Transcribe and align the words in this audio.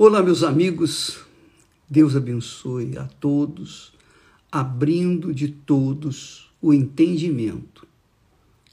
Olá, 0.00 0.22
meus 0.22 0.44
amigos. 0.44 1.18
Deus 1.90 2.14
abençoe 2.14 2.96
a 2.96 3.06
todos, 3.18 3.92
abrindo 4.50 5.34
de 5.34 5.48
todos 5.48 6.52
o 6.62 6.72
entendimento, 6.72 7.84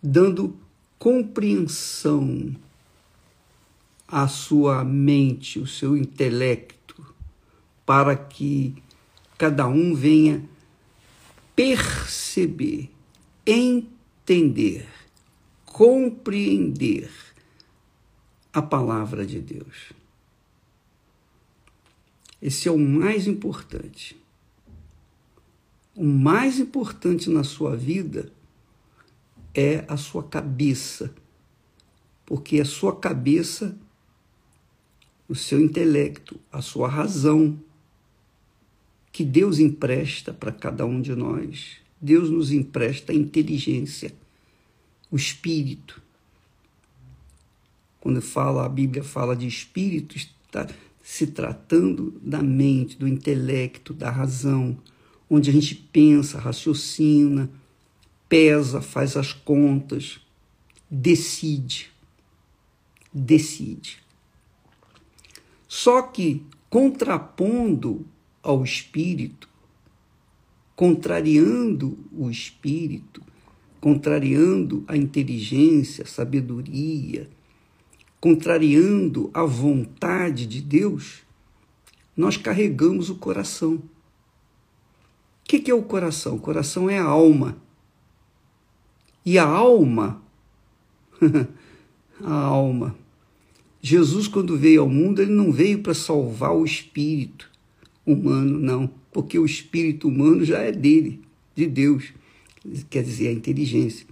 dando 0.03 0.55
compreensão 0.99 2.55
à 4.07 4.27
sua 4.27 4.83
mente, 4.83 5.57
o 5.57 5.65
seu 5.65 5.97
intelecto, 5.97 7.03
para 7.83 8.15
que 8.15 8.76
cada 9.35 9.67
um 9.67 9.96
venha 9.96 10.47
perceber, 11.55 12.92
entender, 13.47 14.87
compreender 15.65 17.09
a 18.53 18.62
palavra 18.62 19.26
de 19.26 19.39
Deus. 19.39 20.05
Esse 22.45 22.67
é 22.67 22.72
o 22.72 22.77
mais 22.77 23.26
importante. 23.26 24.16
O 25.95 26.04
mais 26.04 26.59
importante 26.59 27.27
na 27.27 27.44
sua 27.44 27.76
vida 27.76 28.31
é 29.52 29.84
a 29.88 29.98
sua 29.98 30.21
cabeça, 30.21 31.12
porque 32.23 32.62
a 32.62 32.66
sua 32.66 32.95
cabeça, 32.95 33.76
o 35.27 35.34
seu 35.34 35.59
intelecto, 35.59 36.40
a 36.52 36.62
sua 36.62 36.88
razão, 36.88 37.59
que 39.12 39.23
Deus 39.23 39.57
empresta 39.57 40.32
para 40.32 40.52
cada 40.52 40.85
um 40.85 41.02
de 41.02 41.16
nós. 41.16 41.77
Deus 41.99 42.30
nos 42.30 42.52
empresta 42.52 43.12
a 43.12 43.16
inteligência, 43.16 44.13
o 45.09 45.16
espírito. 45.16 45.99
Quando 47.99 48.21
fala, 48.21 48.68
a 48.68 48.70
Bíblia 48.70 49.04
fala 49.04 49.35
de 49.35 49.48
espírito, 49.48 50.16
está 50.16 50.68
se 51.05 51.27
tratando 51.27 52.19
da 52.19 52.41
mente, 52.41 52.97
do 52.97 53.07
intelecto, 53.07 53.93
da 53.93 54.09
razão, 54.09 54.75
onde 55.29 55.51
a 55.51 55.53
gente 55.53 55.75
pensa, 55.75 56.39
raciocina, 56.39 57.47
pesa, 58.27 58.81
faz 58.81 59.15
as 59.15 59.31
contas, 59.31 60.20
decide. 60.89 61.91
Decide. 63.13 63.99
Só 65.67 66.02
que, 66.02 66.44
contrapondo 66.72 68.03
ao 68.42 68.64
espírito, 68.64 69.47
contrariando 70.75 72.00
o 72.12 72.31
espírito, 72.31 73.22
contrariando 73.80 74.84
a 74.88 74.97
inteligência, 74.97 76.03
a 76.03 76.08
sabedoria, 76.08 77.30
contrariando 78.26 79.30
a 79.36 79.44
vontade 79.44 80.48
de 80.48 80.59
Deus, 80.59 81.22
nós 82.18 82.38
carregamos 82.38 83.08
o 83.08 83.14
coração. 83.14 83.76
O 83.76 83.81
que, 85.44 85.70
é 85.70 85.76
o 85.76 85.84
coração? 85.84 86.34
O 86.36 86.40
coração 86.40 86.90
é 86.90 86.98
a 86.98 87.03
alma. 87.03 87.56
E 89.23 89.38
a 89.38 89.46
alma, 89.46 90.23
a 92.20 92.34
alma. 92.34 92.96
Jesus, 93.80 94.28
quando 94.28 94.58
veio 94.58 94.81
ao 94.81 94.90
mundo, 94.90 95.22
ele 95.22 95.31
não 95.31 95.52
veio 95.52 95.84
para 95.84 95.94
salvar 95.94 96.56
o 96.56 96.66
espírito 96.66 97.48
humano, 98.03 98.58
não, 98.58 98.90
porque 99.14 99.38
o 99.38 99.46
espírito 99.46 100.08
humano 100.08 100.44
já 100.44 100.62
é 100.62 100.72
dele, 100.72 101.22
de 101.53 101.68
Deus, 101.68 102.12
quer 102.90 103.03
dizer, 103.03 103.28
a 103.28 103.34
inteligência. 103.34 104.08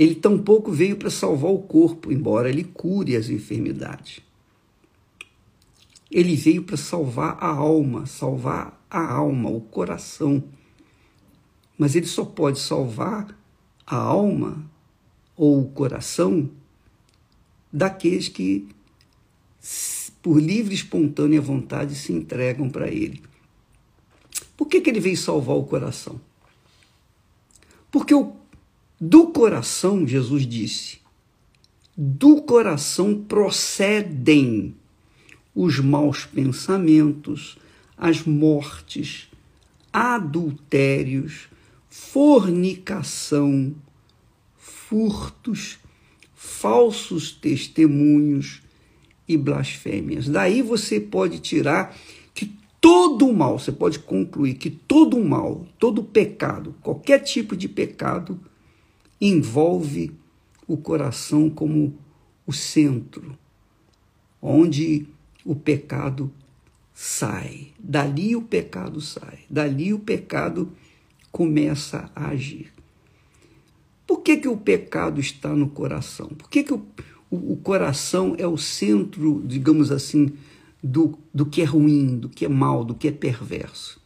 Ele 0.00 0.14
tampouco 0.14 0.72
veio 0.72 0.96
para 0.96 1.10
salvar 1.10 1.50
o 1.50 1.58
corpo, 1.58 2.10
embora 2.10 2.48
ele 2.48 2.64
cure 2.64 3.14
as 3.14 3.28
enfermidades. 3.28 4.22
Ele 6.10 6.34
veio 6.34 6.62
para 6.62 6.78
salvar 6.78 7.36
a 7.38 7.48
alma, 7.48 8.06
salvar 8.06 8.82
a 8.88 9.12
alma, 9.12 9.50
o 9.50 9.60
coração. 9.60 10.42
Mas 11.76 11.94
ele 11.94 12.06
só 12.06 12.24
pode 12.24 12.58
salvar 12.58 13.38
a 13.86 13.96
alma 13.96 14.64
ou 15.36 15.60
o 15.60 15.70
coração 15.70 16.50
daqueles 17.70 18.26
que, 18.26 18.66
por 20.22 20.40
livre 20.40 20.72
e 20.72 20.76
espontânea 20.76 21.42
vontade, 21.42 21.94
se 21.94 22.10
entregam 22.10 22.70
para 22.70 22.88
ele. 22.88 23.22
Por 24.56 24.66
que, 24.66 24.80
que 24.80 24.88
ele 24.88 24.98
veio 24.98 25.18
salvar 25.18 25.56
o 25.56 25.64
coração? 25.64 26.18
Porque 27.90 28.14
o 28.14 28.39
do 29.00 29.28
coração, 29.28 30.06
Jesus 30.06 30.46
disse, 30.46 30.98
do 31.96 32.42
coração 32.42 33.14
procedem 33.14 34.76
os 35.54 35.78
maus 35.78 36.26
pensamentos, 36.26 37.56
as 37.96 38.24
mortes, 38.24 39.30
adultérios, 39.90 41.48
fornicação, 41.88 43.74
furtos, 44.58 45.78
falsos 46.34 47.32
testemunhos 47.32 48.60
e 49.26 49.36
blasfêmias. 49.36 50.28
Daí 50.28 50.60
você 50.60 51.00
pode 51.00 51.38
tirar 51.38 51.96
que 52.34 52.54
todo 52.80 53.26
o 53.26 53.34
mal, 53.34 53.58
você 53.58 53.72
pode 53.72 53.98
concluir 53.98 54.54
que 54.54 54.70
todo 54.70 55.16
o 55.16 55.24
mal, 55.24 55.66
todo 55.78 56.04
pecado, 56.04 56.74
qualquer 56.82 57.20
tipo 57.20 57.56
de 57.56 57.68
pecado, 57.68 58.40
envolve 59.20 60.12
o 60.66 60.76
coração 60.76 61.50
como 61.50 61.98
o 62.46 62.52
centro, 62.52 63.36
onde 64.40 65.06
o 65.44 65.54
pecado 65.54 66.32
sai. 66.94 67.68
Dali 67.78 68.34
o 68.34 68.42
pecado 68.42 69.00
sai, 69.00 69.40
dali 69.48 69.92
o 69.92 69.98
pecado 69.98 70.72
começa 71.30 72.10
a 72.14 72.28
agir. 72.28 72.72
Por 74.06 74.22
que, 74.22 74.38
que 74.38 74.48
o 74.48 74.56
pecado 74.56 75.20
está 75.20 75.54
no 75.54 75.68
coração? 75.68 76.28
Por 76.28 76.50
que, 76.50 76.64
que 76.64 76.74
o, 76.74 76.84
o, 77.30 77.52
o 77.52 77.56
coração 77.56 78.34
é 78.38 78.46
o 78.46 78.58
centro, 78.58 79.42
digamos 79.46 79.92
assim, 79.92 80.32
do, 80.82 81.16
do 81.32 81.46
que 81.46 81.62
é 81.62 81.64
ruim, 81.64 82.18
do 82.18 82.28
que 82.28 82.44
é 82.44 82.48
mal, 82.48 82.84
do 82.84 82.94
que 82.94 83.08
é 83.08 83.12
perverso? 83.12 84.00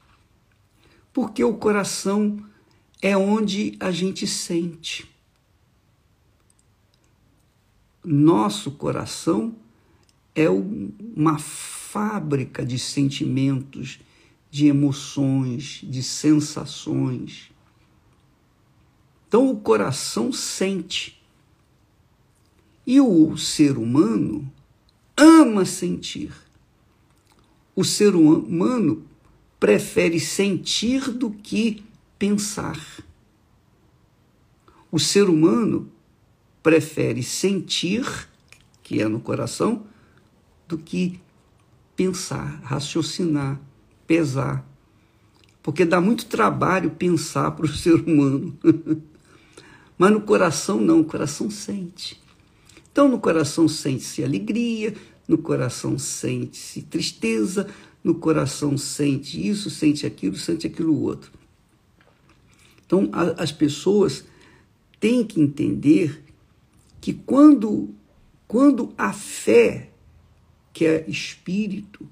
Porque 1.13 1.43
o 1.43 1.55
coração 1.55 2.37
é 3.05 3.15
onde 3.15 3.77
a 3.79 3.91
gente 3.91 4.27
sente. 4.27 5.07
Nosso 8.03 8.71
coração 8.71 9.55
é 10.35 10.49
uma 10.49 11.39
fábrica 11.39 12.65
de 12.65 12.79
sentimentos, 12.79 14.01
de 14.51 14.69
emoções, 14.69 15.81
de 15.83 16.03
sensações. 16.03 17.51
Então 19.29 19.51
o 19.51 19.61
coração 19.61 20.33
sente. 20.33 21.23
E 22.87 23.03
o 23.03 23.37
ser 23.37 23.77
humano 23.77 24.51
ama 25.15 25.67
sentir. 25.67 26.33
O 27.77 27.85
ser 27.85 28.15
humano 28.15 29.05
prefere 29.61 30.19
sentir 30.19 31.11
do 31.11 31.31
que 31.31 31.85
pensar. 32.25 32.81
O 34.91 34.99
ser 34.99 35.29
humano 35.29 35.93
prefere 36.63 37.23
sentir, 37.23 38.03
que 38.83 39.03
é 39.03 39.07
no 39.07 39.21
coração, 39.21 39.85
do 40.67 40.79
que 40.79 41.21
pensar, 41.95 42.63
raciocinar, 42.65 43.61
pesar. 44.07 44.67
Porque 45.63 45.85
dá 45.85 46.01
muito 46.01 46.25
trabalho 46.25 46.93
pensar 46.93 47.51
para 47.51 47.67
o 47.67 47.69
ser 47.77 47.97
humano. 47.97 48.59
Mas 49.99 50.11
no 50.11 50.23
coração 50.23 50.81
não, 50.81 51.01
o 51.01 51.05
coração 51.05 51.51
sente. 51.51 52.19
Então 52.91 53.07
no 53.07 53.19
coração 53.19 53.69
sente-se 53.69 54.25
alegria, 54.25 54.95
no 55.29 55.37
coração 55.37 55.99
sente-se 55.99 56.81
tristeza, 56.81 57.69
no 58.03 58.15
coração 58.15 58.79
sente 58.79 59.47
isso, 59.47 59.69
sente 59.69 60.07
aquilo, 60.07 60.37
sente 60.37 60.67
aquilo 60.67 60.99
outro. 61.03 61.44
Então, 62.87 63.09
a, 63.13 63.43
as 63.43 63.53
pessoas 63.53 64.25
têm 65.01 65.25
que 65.25 65.41
entender 65.41 66.25
que 67.01 67.13
quando, 67.13 67.95
quando 68.47 68.95
a 68.97 69.13
fé, 69.13 69.91
que 70.73 70.87
é 70.87 71.09
espírito, 71.09 72.09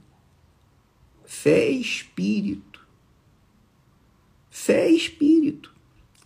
fé 1.24 1.66
é 1.66 1.70
espírito, 1.70 2.86
fé 4.50 4.88
é 4.88 4.90
espírito, 4.90 5.74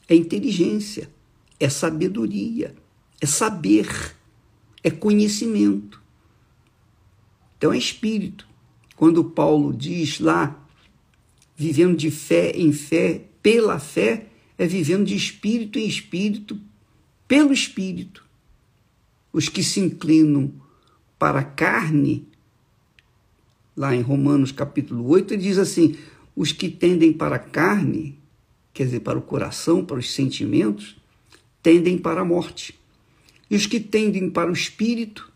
é 0.09 0.15
inteligência, 0.15 1.11
é 1.59 1.69
sabedoria, 1.69 2.75
é 3.21 3.27
saber, 3.27 4.17
é 4.83 4.91
conhecimento. 4.91 6.03
Então 7.57 7.73
é 7.73 7.79
espírito. 7.79 8.47
Quando 8.95 9.25
Paulo 9.25 9.73
diz 9.73 10.21
lá, 10.21 10.61
vivendo 11.57 11.97
de 11.97 12.11
fé 12.11 12.51
em 12.51 12.73
fé, 12.73 13.23
pela 13.43 13.79
fé, 13.79 14.27
é 14.59 14.67
vivendo 14.67 15.05
de 15.05 15.15
espírito 15.15 15.79
em 15.79 15.87
espírito, 15.87 16.59
pelo 17.29 17.53
espírito. 17.53 18.25
Os 19.33 19.49
que 19.49 19.63
se 19.63 19.81
inclinam 19.81 20.53
para 21.19 21.41
a 21.41 21.45
carne 21.45 22.27
lá 23.77 23.95
em 23.95 24.01
Romanos 24.01 24.51
capítulo 24.51 25.07
8, 25.09 25.35
ele 25.35 25.43
diz 25.43 25.59
assim: 25.59 25.97
os 26.35 26.53
que 26.53 26.69
tendem 26.69 27.13
para 27.13 27.37
a 27.37 27.41
carne, 27.41 28.19
quer 28.73 28.85
dizer, 28.85 29.01
para 29.01 29.19
o 29.19 29.23
coração, 29.23 29.85
para 29.85 29.99
os 29.99 30.13
sentimentos, 30.13 30.97
tendem 31.63 31.99
para 31.99 32.23
a 32.23 32.25
morte. 32.25 32.79
E 33.51 33.57
os 33.57 33.67
que 33.67 33.79
tendem 33.79 34.31
para 34.31 34.51
o 34.51 34.55
espírito, 34.55 35.31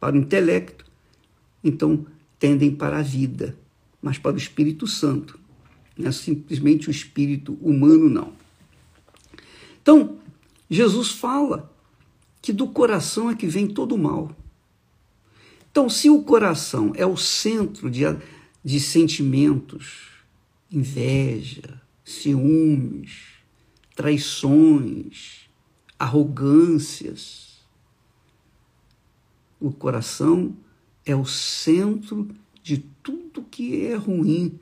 para 0.00 0.16
o 0.16 0.18
intelecto, 0.18 0.84
então 1.62 2.06
tendem 2.38 2.74
para 2.74 2.98
a 2.98 3.02
vida, 3.02 3.56
mas 4.02 4.18
para 4.18 4.34
o 4.34 4.38
Espírito 4.38 4.86
Santo. 4.86 5.38
Não 5.96 6.08
é 6.08 6.12
simplesmente 6.12 6.88
o 6.88 6.90
espírito 6.90 7.56
humano, 7.62 8.10
não. 8.10 8.32
Então, 9.84 10.16
Jesus 10.70 11.10
fala 11.10 11.70
que 12.40 12.54
do 12.54 12.66
coração 12.66 13.30
é 13.30 13.34
que 13.34 13.46
vem 13.46 13.68
todo 13.68 13.94
o 13.94 13.98
mal. 13.98 14.34
Então, 15.70 15.90
se 15.90 16.08
o 16.08 16.22
coração 16.22 16.94
é 16.96 17.04
o 17.04 17.18
centro 17.18 17.90
de, 17.90 18.04
de 18.64 18.80
sentimentos, 18.80 20.08
inveja, 20.72 21.82
ciúmes, 22.02 23.24
traições, 23.94 25.50
arrogâncias, 25.98 27.58
o 29.60 29.70
coração 29.70 30.56
é 31.04 31.14
o 31.14 31.26
centro 31.26 32.26
de 32.62 32.78
tudo 33.02 33.42
que 33.42 33.84
é 33.84 33.96
ruim, 33.96 34.58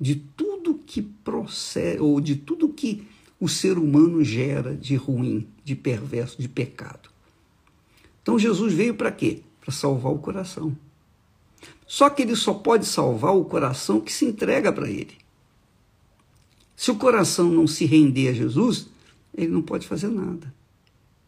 de 0.00 0.16
tudo 0.16 0.74
que 0.74 1.02
procede, 1.02 2.00
ou 2.00 2.20
de 2.20 2.34
tudo 2.34 2.68
que 2.68 3.06
o 3.38 3.48
ser 3.48 3.78
humano 3.78 4.22
gera 4.24 4.74
de 4.74 4.96
ruim, 4.96 5.46
de 5.64 5.74
perverso, 5.74 6.40
de 6.40 6.48
pecado. 6.48 7.10
Então 8.22 8.38
Jesus 8.38 8.72
veio 8.72 8.94
para 8.94 9.12
quê? 9.12 9.42
Para 9.60 9.72
salvar 9.72 10.12
o 10.12 10.18
coração. 10.18 10.76
Só 11.86 12.08
que 12.08 12.22
ele 12.22 12.34
só 12.34 12.54
pode 12.54 12.86
salvar 12.86 13.34
o 13.34 13.44
coração 13.44 14.00
que 14.00 14.12
se 14.12 14.24
entrega 14.24 14.72
para 14.72 14.88
ele. 14.88 15.16
Se 16.76 16.90
o 16.90 16.96
coração 16.96 17.50
não 17.50 17.66
se 17.66 17.84
render 17.84 18.28
a 18.28 18.32
Jesus, 18.32 18.88
ele 19.36 19.52
não 19.52 19.62
pode 19.62 19.86
fazer 19.86 20.08
nada. 20.08 20.52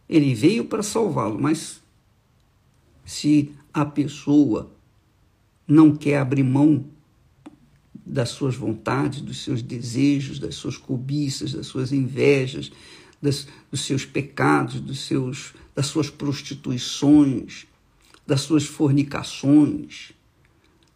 Ele 0.08 0.34
veio 0.34 0.64
para 0.64 0.82
salvá-lo, 0.82 1.38
mas 1.40 1.80
se 3.04 3.54
a 3.72 3.84
pessoa 3.84 4.70
não 5.66 5.94
quer 5.94 6.18
abrir 6.18 6.42
mão 6.42 6.84
das 8.06 8.28
suas 8.28 8.54
vontades, 8.54 9.20
dos 9.20 9.42
seus 9.42 9.60
desejos, 9.60 10.38
das 10.38 10.54
suas 10.54 10.76
cobiças, 10.76 11.52
das 11.52 11.66
suas 11.66 11.92
invejas, 11.92 12.70
das, 13.20 13.48
dos 13.68 13.80
seus 13.80 14.04
pecados, 14.04 14.80
dos 14.80 15.00
seus, 15.00 15.52
das 15.74 15.86
suas 15.86 16.08
prostituições, 16.08 17.66
das 18.24 18.42
suas 18.42 18.64
fornicações, 18.64 20.12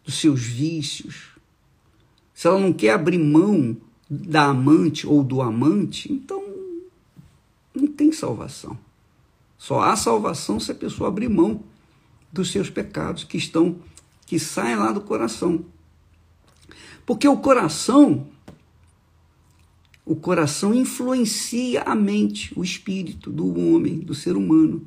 dos 0.05 0.15
seus 0.15 0.41
vícios. 0.41 1.31
Se 2.33 2.47
ela 2.47 2.59
não 2.59 2.71
quer 2.71 2.91
abrir 2.91 3.19
mão 3.19 3.75
da 4.09 4.45
amante 4.45 5.05
ou 5.05 5.21
do 5.21 5.41
amante, 5.41 6.11
então 6.11 6.41
não 7.75 7.87
tem 7.87 8.13
salvação. 8.13 8.77
Só 9.57 9.81
há 9.81 9.95
salvação 9.97 10.59
se 10.59 10.71
a 10.71 10.75
pessoa 10.75 11.09
abrir 11.09 11.29
mão 11.29 11.61
dos 12.31 12.51
seus 12.51 12.69
pecados 12.69 13.25
que 13.25 13.37
estão 13.37 13.77
que 14.25 14.39
saem 14.39 14.77
lá 14.77 14.93
do 14.93 15.01
coração. 15.01 15.65
Porque 17.05 17.27
o 17.27 17.37
coração, 17.37 18.27
o 20.05 20.15
coração 20.15 20.73
influencia 20.73 21.81
a 21.81 21.95
mente, 21.95 22.51
o 22.57 22.63
espírito 22.63 23.29
do 23.29 23.59
homem, 23.59 23.99
do 23.99 24.13
ser 24.13 24.35
humano. 24.35 24.85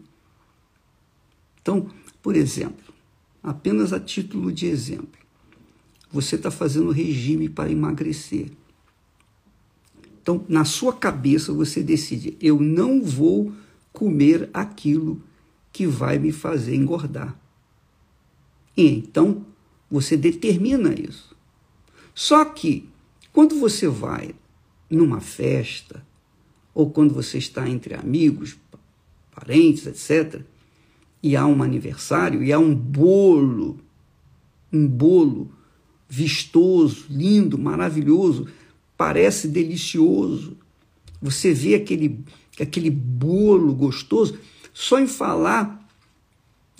Então, 1.61 1.89
por 2.23 2.37
exemplo, 2.37 2.93
apenas 3.43 3.93
a 3.93 4.01
título 4.01 4.53
de 4.53 4.67
exemplo, 4.67 5.19
você 6.11 6.37
está 6.37 6.51
fazendo 6.51 6.91
regime 6.91 7.49
para 7.49 7.71
emagrecer. 7.71 8.51
Então, 10.23 10.45
na 10.49 10.65
sua 10.65 10.93
cabeça, 10.93 11.53
você 11.53 11.83
decide: 11.83 12.37
eu 12.41 12.61
não 12.61 13.03
vou 13.03 13.53
comer 13.93 14.49
aquilo 14.55 15.21
que 15.73 15.87
vai 15.87 16.19
me 16.19 16.33
fazer 16.33 16.75
engordar. 16.75 17.37
E 18.77 18.87
então 18.87 19.45
você 19.91 20.17
determina 20.17 20.95
isso. 20.95 21.34
Só 22.15 22.45
que 22.45 22.89
quando 23.33 23.59
você 23.59 23.89
vai 23.89 24.35
numa 24.89 25.21
festa, 25.21 26.07
ou 26.73 26.91
quando 26.91 27.13
você 27.13 27.39
está 27.39 27.69
entre 27.69 27.95
amigos, 27.95 28.57
parentes, 29.35 29.87
etc., 29.87 30.43
e 31.23 31.37
há 31.37 31.47
um 31.47 31.63
aniversário, 31.63 32.43
e 32.45 32.53
há 32.53 32.59
um 32.59 32.75
bolo, 32.75 33.81
um 34.73 34.87
bolo 34.87 35.51
vistoso, 36.09 37.07
lindo, 37.09 37.59
maravilhoso, 37.59 38.47
parece 38.97 39.49
delicioso. 39.49 40.57
Você 41.21 41.53
vê 41.53 41.75
aquele, 41.75 42.21
aquele 42.61 42.91
bolo 42.91 43.75
gostoso, 43.75 44.39
só 44.73 45.01
em 45.01 45.07
falar 45.07 45.83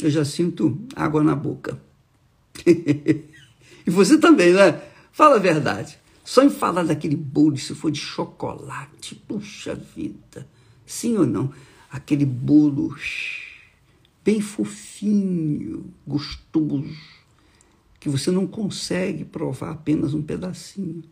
eu 0.03 0.11
já 0.11 0.25
sinto 0.25 0.79
água 0.95 1.23
na 1.23 1.35
boca. 1.35 1.81
e 2.67 3.91
você 3.91 4.19
também, 4.19 4.53
né? 4.53 4.83
Fala 5.15 5.37
a 5.37 5.39
verdade. 5.39 5.97
Só 6.25 6.43
em 6.43 6.51
falar 6.51 6.83
daquele 6.83 7.15
bolo, 7.15 7.57
se 7.57 7.73
for 7.73 7.89
de 7.89 8.01
chocolate, 8.01 9.15
puxa 9.15 9.73
vida. 9.73 10.45
Sim 10.85 11.17
ou 11.17 11.25
não? 11.25 11.55
Aquele 11.89 12.27
bolo 12.27 12.97
bem 14.25 14.41
fofinho, 14.41 15.95
gostoso, 16.05 16.93
que 18.01 18.09
você 18.09 18.33
não 18.33 18.45
consegue 18.45 19.25
provar 19.25 19.71
apenas 19.71 20.15
um 20.15 20.23
pedacinho. 20.23 21.05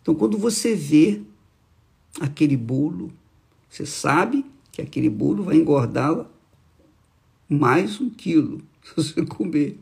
Então, 0.00 0.14
quando 0.14 0.38
você 0.38 0.76
vê 0.76 1.20
aquele 2.20 2.56
bolo, 2.56 3.12
você 3.68 3.84
sabe 3.84 4.46
que 4.70 4.80
aquele 4.80 5.10
bolo 5.10 5.42
vai 5.42 5.56
engordá-la 5.56 6.30
mais 7.48 8.00
um 8.00 8.08
quilo 8.08 8.62
se 8.80 8.94
você 8.94 9.26
comer. 9.26 9.76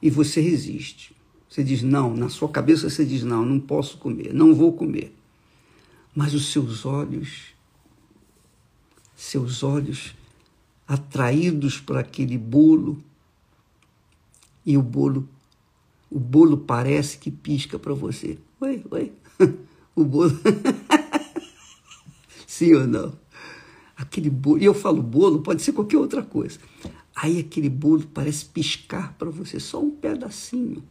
E 0.00 0.10
você 0.10 0.40
resiste. 0.40 1.14
Você 1.48 1.62
diz 1.62 1.82
não, 1.82 2.14
na 2.14 2.28
sua 2.28 2.48
cabeça 2.48 2.90
você 2.90 3.04
diz 3.04 3.22
não, 3.22 3.44
não 3.44 3.60
posso 3.60 3.98
comer, 3.98 4.34
não 4.34 4.54
vou 4.54 4.72
comer. 4.72 5.14
Mas 6.14 6.34
os 6.34 6.52
seus 6.52 6.84
olhos, 6.84 7.54
seus 9.14 9.62
olhos 9.62 10.14
atraídos 10.86 11.80
por 11.80 11.96
aquele 11.96 12.36
bolo, 12.36 13.02
e 14.64 14.76
o 14.76 14.82
bolo, 14.82 15.28
o 16.10 16.18
bolo 16.18 16.58
parece 16.58 17.18
que 17.18 17.30
pisca 17.30 17.78
para 17.78 17.94
você. 17.94 18.38
Oi, 18.60 18.84
oi. 18.90 19.12
O 19.96 20.04
bolo. 20.04 20.30
Sim 22.46 22.74
ou 22.74 22.86
não? 22.86 23.18
aquele 23.96 24.28
bolo, 24.28 24.58
e 24.58 24.64
eu 24.64 24.74
falo 24.74 25.02
bolo, 25.02 25.40
pode 25.40 25.62
ser 25.62 25.72
qualquer 25.72 25.96
outra 25.96 26.22
coisa. 26.22 26.58
Aí 27.16 27.40
aquele 27.40 27.70
bolo 27.70 28.04
parece 28.12 28.44
piscar 28.44 29.14
para 29.14 29.30
você, 29.30 29.58
só 29.58 29.80
um 29.80 29.90
pedacinho. 29.90 30.84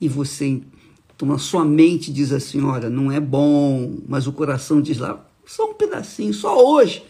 E 0.00 0.08
você, 0.08 0.60
então 1.14 1.32
a 1.32 1.38
sua 1.38 1.64
mente 1.64 2.12
diz 2.12 2.32
assim: 2.32 2.60
olha, 2.62 2.90
não 2.90 3.12
é 3.12 3.20
bom, 3.20 3.98
mas 4.08 4.26
o 4.26 4.32
coração 4.32 4.82
diz 4.82 4.98
lá, 4.98 5.24
só 5.46 5.70
um 5.70 5.74
pedacinho, 5.74 6.34
só 6.34 6.60
hoje. 6.60 7.04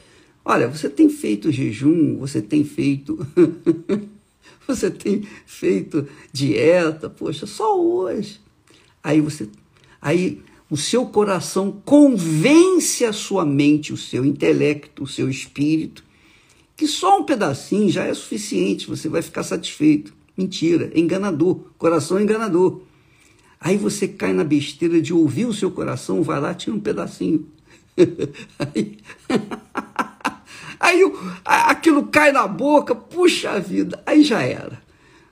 Olha, 0.44 0.68
você 0.68 0.90
tem 0.90 1.08
feito 1.08 1.50
jejum, 1.50 2.18
você 2.18 2.42
tem 2.42 2.62
feito. 2.62 3.26
você 4.68 4.90
tem 4.90 5.26
feito 5.46 6.06
dieta, 6.30 7.08
poxa, 7.08 7.46
só 7.46 7.80
hoje. 7.80 8.38
Aí 9.02 9.18
você. 9.18 9.48
Aí 10.00 10.42
o 10.68 10.76
seu 10.76 11.06
coração 11.06 11.72
convence 11.84 13.02
a 13.04 13.14
sua 13.14 13.46
mente, 13.46 13.94
o 13.94 13.96
seu 13.96 14.26
intelecto, 14.26 15.04
o 15.04 15.06
seu 15.06 15.30
espírito, 15.30 16.04
que 16.76 16.86
só 16.86 17.18
um 17.18 17.24
pedacinho 17.24 17.88
já 17.90 18.04
é 18.04 18.12
suficiente, 18.12 18.86
você 18.86 19.08
vai 19.08 19.22
ficar 19.22 19.42
satisfeito. 19.42 20.12
Mentira, 20.36 20.90
é 20.94 21.00
enganador, 21.00 21.60
coração 21.78 22.18
é 22.18 22.22
enganador. 22.22 22.82
Aí 23.58 23.78
você 23.78 24.06
cai 24.06 24.34
na 24.34 24.44
besteira 24.44 25.00
de 25.00 25.14
ouvir 25.14 25.46
o 25.46 25.54
seu 25.54 25.70
coração, 25.70 26.22
vai 26.22 26.38
lá, 26.38 26.54
tira 26.54 26.76
um 26.76 26.80
pedacinho. 26.80 27.46
aí, 28.58 28.98
aí 30.78 31.12
aquilo 31.42 32.06
cai 32.08 32.30
na 32.32 32.46
boca, 32.46 32.94
puxa 32.94 33.52
a 33.52 33.58
vida, 33.58 34.02
aí 34.04 34.22
já 34.22 34.42
era. 34.42 34.84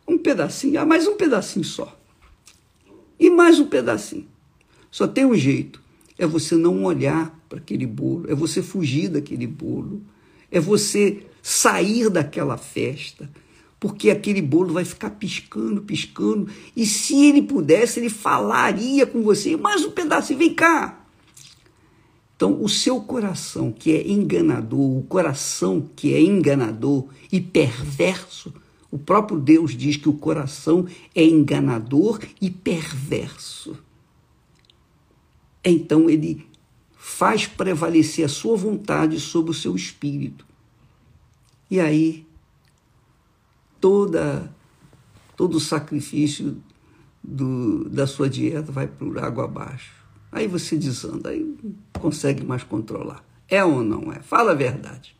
Um 0.08 0.16
pedacinho, 0.16 0.80
ah, 0.80 0.86
mais 0.86 1.06
um 1.06 1.16
pedacinho 1.16 1.64
só. 1.64 1.94
E 3.20 3.28
mais 3.28 3.60
um 3.60 3.66
pedacinho. 3.66 4.26
Só 4.90 5.06
tem 5.06 5.26
um 5.26 5.34
jeito: 5.34 5.82
é 6.18 6.26
você 6.26 6.54
não 6.54 6.84
olhar 6.84 7.38
para 7.48 7.58
aquele 7.58 7.86
bolo, 7.86 8.30
é 8.30 8.34
você 8.34 8.62
fugir 8.62 9.08
daquele 9.08 9.46
bolo, 9.46 10.02
é 10.50 10.58
você 10.58 11.22
sair 11.46 12.08
daquela 12.08 12.56
festa, 12.56 13.30
porque 13.78 14.08
aquele 14.08 14.40
bolo 14.40 14.72
vai 14.72 14.84
ficar 14.86 15.10
piscando, 15.10 15.82
piscando, 15.82 16.48
e 16.74 16.86
se 16.86 17.26
ele 17.26 17.42
pudesse, 17.42 18.00
ele 18.00 18.08
falaria 18.08 19.06
com 19.06 19.22
você, 19.22 19.54
mais 19.54 19.84
um 19.84 19.90
pedaço, 19.90 20.34
vem 20.34 20.54
cá. 20.54 21.04
Então, 22.34 22.62
o 22.62 22.68
seu 22.68 22.98
coração 23.02 23.70
que 23.70 23.92
é 23.92 24.08
enganador, 24.08 24.96
o 24.98 25.02
coração 25.02 25.86
que 25.94 26.14
é 26.14 26.20
enganador 26.22 27.08
e 27.30 27.42
perverso, 27.42 28.50
O 28.94 28.98
próprio 28.98 29.40
Deus 29.40 29.76
diz 29.76 29.96
que 29.96 30.08
o 30.08 30.12
coração 30.12 30.86
é 31.16 31.24
enganador 31.24 32.20
e 32.40 32.48
perverso. 32.48 33.76
Então 35.64 36.08
ele 36.08 36.46
faz 36.96 37.44
prevalecer 37.44 38.24
a 38.24 38.28
sua 38.28 38.56
vontade 38.56 39.18
sobre 39.18 39.50
o 39.50 39.54
seu 39.54 39.74
espírito. 39.74 40.46
E 41.74 41.80
aí 41.80 42.24
toda 43.80 44.48
todo 45.36 45.56
o 45.56 45.60
sacrifício 45.60 46.62
do, 47.20 47.88
da 47.88 48.06
sua 48.06 48.30
dieta 48.30 48.70
vai 48.70 48.86
por 48.86 49.18
água 49.18 49.42
abaixo. 49.42 49.92
Aí 50.30 50.46
você 50.46 50.76
desanda, 50.76 51.30
aí 51.30 51.52
consegue 51.94 52.44
mais 52.44 52.62
controlar. 52.62 53.24
É 53.48 53.64
ou 53.64 53.82
não 53.82 54.12
é? 54.12 54.20
Fala 54.20 54.52
a 54.52 54.54
verdade. 54.54 55.16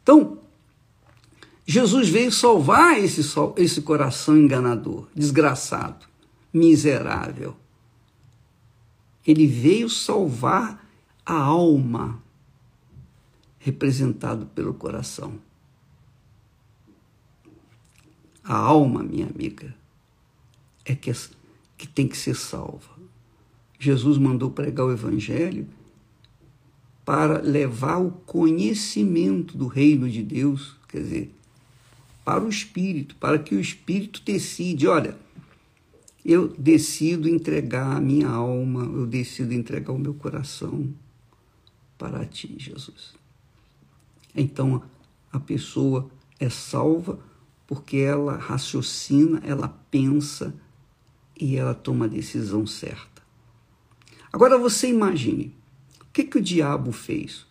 Então, 0.00 0.38
Jesus 1.66 2.08
veio 2.08 2.30
salvar 2.30 2.96
esse, 2.96 3.22
esse 3.56 3.82
coração 3.82 4.38
enganador, 4.38 5.08
desgraçado, 5.12 6.06
miserável. 6.54 7.56
Ele 9.26 9.48
veio 9.48 9.90
salvar 9.90 10.88
a 11.26 11.34
alma, 11.34 12.22
representado 13.58 14.46
pelo 14.54 14.72
coração. 14.72 15.47
A 18.48 18.56
alma, 18.56 19.02
minha 19.02 19.26
amiga, 19.26 19.74
é 20.82 20.94
que, 20.94 21.12
que 21.76 21.86
tem 21.86 22.08
que 22.08 22.16
ser 22.16 22.34
salva. 22.34 22.96
Jesus 23.78 24.16
mandou 24.16 24.50
pregar 24.50 24.86
o 24.86 24.90
Evangelho 24.90 25.68
para 27.04 27.42
levar 27.42 27.98
o 27.98 28.10
conhecimento 28.10 29.54
do 29.54 29.66
reino 29.66 30.08
de 30.08 30.22
Deus, 30.22 30.76
quer 30.88 31.02
dizer, 31.02 31.34
para 32.24 32.42
o 32.42 32.48
Espírito, 32.48 33.16
para 33.16 33.38
que 33.38 33.54
o 33.54 33.60
Espírito 33.60 34.22
decide, 34.24 34.88
olha, 34.88 35.14
eu 36.24 36.48
decido 36.48 37.28
entregar 37.28 37.98
a 37.98 38.00
minha 38.00 38.28
alma, 38.28 38.82
eu 38.84 39.06
decido 39.06 39.52
entregar 39.52 39.92
o 39.92 39.98
meu 39.98 40.14
coração 40.14 40.88
para 41.98 42.24
ti, 42.24 42.56
Jesus. 42.58 43.12
Então 44.34 44.82
a 45.30 45.38
pessoa 45.38 46.10
é 46.40 46.48
salva 46.48 47.27
porque 47.68 47.98
ela 47.98 48.38
raciocina, 48.38 49.42
ela 49.44 49.68
pensa 49.90 50.54
e 51.38 51.54
ela 51.54 51.74
toma 51.74 52.06
a 52.06 52.08
decisão 52.08 52.66
certa. 52.66 53.22
Agora 54.32 54.56
você 54.56 54.88
imagine, 54.88 55.54
o 56.00 56.06
que, 56.10 56.24
que 56.24 56.38
o 56.38 56.42
diabo 56.42 56.90
fez? 56.92 57.46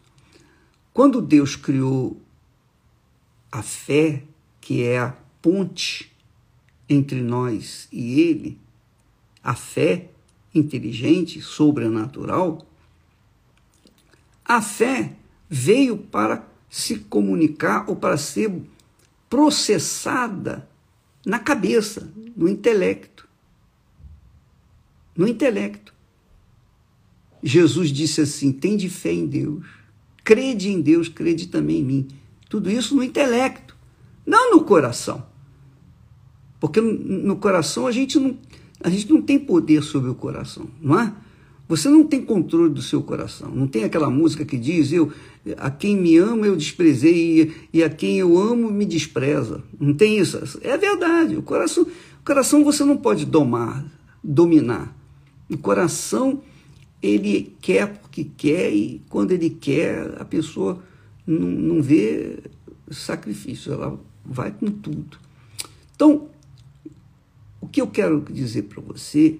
Quando 0.91 1.21
Deus 1.21 1.55
criou 1.55 2.19
a 3.51 3.61
fé, 3.61 4.23
que 4.59 4.81
é 4.81 4.97
a 4.97 5.15
ponte 5.39 6.11
entre 6.89 7.21
nós 7.21 7.87
e 7.91 8.19
Ele, 8.19 8.59
a 9.43 9.53
fé 9.53 10.09
inteligente, 10.53 11.41
sobrenatural, 11.41 12.67
a 14.43 14.63
fé 14.63 15.13
veio 15.47 15.95
para 15.95 16.43
se 16.67 16.97
comunicar 16.97 17.87
ou 17.87 17.95
para 17.95 18.17
ser 18.17 18.51
processada 19.29 20.67
na 21.25 21.39
cabeça, 21.39 22.11
no 22.35 22.47
intelecto. 22.47 23.27
No 25.15 25.27
intelecto. 25.27 25.93
Jesus 27.43 27.89
disse 27.89 28.21
assim: 28.21 28.51
tende 28.51 28.89
fé 28.89 29.11
em 29.11 29.25
Deus, 29.25 29.65
crede 30.23 30.69
em 30.69 30.81
Deus, 30.81 31.07
crede 31.09 31.47
também 31.47 31.79
em 31.79 31.83
mim. 31.83 32.07
Tudo 32.49 32.69
isso 32.69 32.95
no 32.95 33.03
intelecto, 33.03 33.75
não 34.25 34.51
no 34.51 34.63
coração. 34.63 35.25
Porque 36.59 36.81
no 36.81 37.35
coração 37.35 37.85
a 37.85 37.91
gente 37.91 38.19
não, 38.19 38.37
a 38.83 38.89
gente 38.89 39.09
não 39.11 39.21
tem 39.21 39.37
poder 39.37 39.83
sobre 39.83 40.09
o 40.09 40.15
coração, 40.15 40.67
não 40.81 40.99
é? 40.99 41.13
Você 41.67 41.89
não 41.89 42.05
tem 42.05 42.23
controle 42.23 42.73
do 42.73 42.81
seu 42.81 43.03
coração. 43.03 43.51
Não 43.51 43.67
tem 43.67 43.83
aquela 43.83 44.09
música 44.09 44.45
que 44.45 44.57
diz: 44.57 44.91
eu, 44.91 45.11
a 45.57 45.69
quem 45.69 45.95
me 45.95 46.17
ama 46.17 46.45
eu 46.45 46.55
desprezei 46.55 47.53
e 47.71 47.83
a 47.83 47.89
quem 47.89 48.19
eu 48.19 48.37
amo 48.37 48.71
me 48.71 48.85
despreza. 48.85 49.63
Não 49.79 49.93
tem 49.93 50.17
isso. 50.17 50.59
É 50.61 50.77
verdade. 50.77 51.35
O 51.35 51.41
coração, 51.41 51.83
o 51.83 52.25
coração 52.25 52.63
você 52.63 52.83
não 52.83 52.97
pode 52.97 53.25
domar, 53.25 53.85
dominar. 54.23 54.95
O 55.49 55.57
coração 55.57 56.41
ele 57.01 57.55
quer 57.61 57.99
porque 57.99 58.23
quer 58.23 58.73
e 58.73 59.01
quando 59.09 59.31
ele 59.31 59.49
quer 59.49 60.19
a 60.19 60.25
pessoa 60.25 60.83
não, 61.25 61.47
não 61.47 61.81
vê 61.81 62.39
sacrifício. 62.91 63.73
Ela 63.73 63.99
vai 64.25 64.51
com 64.51 64.67
tudo. 64.67 65.17
Então, 65.95 66.29
o 67.61 67.67
que 67.67 67.81
eu 67.81 67.87
quero 67.87 68.21
dizer 68.21 68.63
para 68.63 68.81
você 68.81 69.39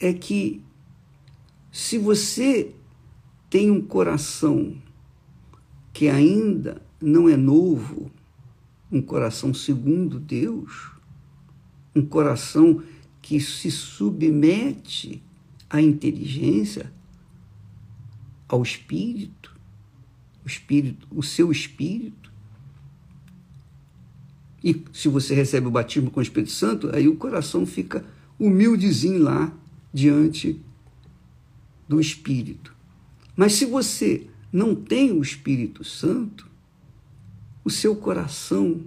é 0.00 0.12
que 0.12 0.62
se 1.70 1.98
você 1.98 2.72
tem 3.50 3.70
um 3.70 3.80
coração 3.80 4.74
que 5.94 6.08
ainda 6.08 6.82
não 7.00 7.28
é 7.28 7.36
novo, 7.36 8.10
um 8.90 9.00
coração 9.00 9.54
segundo 9.54 10.18
Deus, 10.18 10.90
um 11.94 12.04
coração 12.04 12.82
que 13.22 13.40
se 13.40 13.70
submete 13.70 15.22
à 15.70 15.80
inteligência, 15.80 16.92
ao 18.48 18.60
espírito, 18.62 19.56
o 20.44 20.48
espírito, 20.48 21.06
o 21.12 21.22
seu 21.22 21.52
espírito. 21.52 22.32
E 24.62 24.84
se 24.92 25.08
você 25.08 25.32
recebe 25.32 25.68
o 25.68 25.70
batismo 25.70 26.10
com 26.10 26.18
o 26.18 26.22
Espírito 26.22 26.52
Santo, 26.52 26.90
aí 26.94 27.06
o 27.06 27.16
coração 27.16 27.64
fica 27.64 28.04
humildezinho 28.38 29.22
lá 29.22 29.52
diante 29.92 30.60
do 31.88 32.00
Espírito. 32.00 32.74
Mas 33.36 33.52
se 33.52 33.64
você 33.64 34.26
não 34.54 34.72
tem 34.72 35.10
o 35.10 35.20
Espírito 35.20 35.82
Santo, 35.82 36.48
o 37.64 37.70
seu 37.70 37.96
coração 37.96 38.80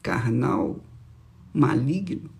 carnal, 0.00 0.78
maligno, 1.52 2.30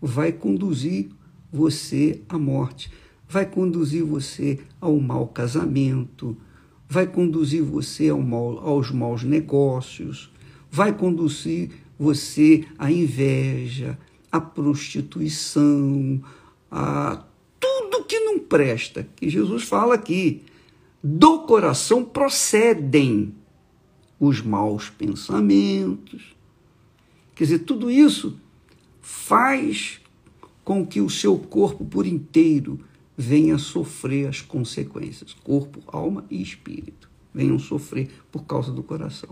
vai 0.00 0.30
conduzir 0.30 1.08
você 1.52 2.22
à 2.28 2.38
morte, 2.38 2.88
vai 3.28 3.44
conduzir 3.44 4.04
você 4.04 4.60
ao 4.80 4.96
mau 5.00 5.26
casamento, 5.26 6.36
vai 6.88 7.04
conduzir 7.04 7.64
você 7.64 8.10
ao 8.10 8.22
mal, 8.22 8.60
aos 8.60 8.92
maus 8.92 9.24
negócios, 9.24 10.32
vai 10.70 10.96
conduzir 10.96 11.70
você 11.98 12.64
à 12.78 12.92
inveja, 12.92 13.98
à 14.30 14.40
prostituição, 14.40 16.22
a 16.70 17.24
que 18.08 18.18
não 18.20 18.38
presta, 18.38 19.06
que 19.14 19.28
Jesus 19.28 19.64
fala 19.64 19.94
aqui, 19.94 20.42
do 21.02 21.40
coração 21.40 22.04
procedem 22.04 23.34
os 24.18 24.40
maus 24.40 24.90
pensamentos. 24.90 26.34
Quer 27.34 27.44
dizer, 27.44 27.58
tudo 27.60 27.90
isso 27.90 28.38
faz 29.00 30.00
com 30.64 30.86
que 30.86 31.00
o 31.00 31.08
seu 31.08 31.38
corpo 31.38 31.84
por 31.84 32.06
inteiro 32.06 32.80
venha 33.16 33.58
sofrer 33.58 34.28
as 34.28 34.40
consequências. 34.40 35.32
Corpo, 35.32 35.80
alma 35.86 36.24
e 36.30 36.42
espírito 36.42 37.08
venham 37.32 37.58
sofrer 37.58 38.10
por 38.32 38.44
causa 38.44 38.72
do 38.72 38.82
coração. 38.82 39.30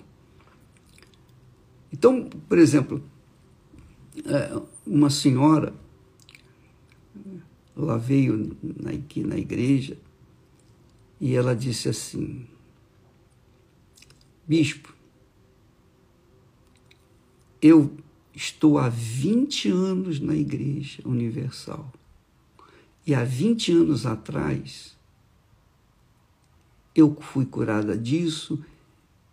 Então, 1.93 2.29
por 2.49 2.59
exemplo, 2.59 3.03
é, 4.25 4.63
uma 4.87 5.11
senhora 5.11 5.75
ela 7.77 7.99
veio 7.99 8.57
aqui 8.87 9.23
na 9.23 9.37
igreja 9.37 9.99
e 11.21 11.35
ela 11.35 11.55
disse 11.55 11.89
assim: 11.89 12.47
Bispo, 14.47 14.95
eu 17.61 17.97
estou 18.35 18.79
há 18.79 18.89
20 18.89 19.69
anos 19.71 20.21
na 20.21 20.35
Igreja 20.35 21.03
Universal. 21.05 21.93
E 23.07 23.15
há 23.15 23.25
20 23.25 23.73
anos 23.73 24.05
atrás, 24.05 24.97
eu 26.95 27.17
fui 27.21 27.47
curada 27.47 27.97
disso, 27.97 28.63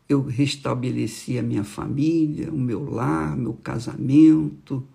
eu 0.07 0.21
restabeleci 0.21 1.39
a 1.39 1.43
minha 1.43 1.63
família, 1.63 2.51
o 2.51 2.57
meu 2.57 2.89
lar, 2.89 3.35
meu 3.35 3.53
casamento, 3.53 4.85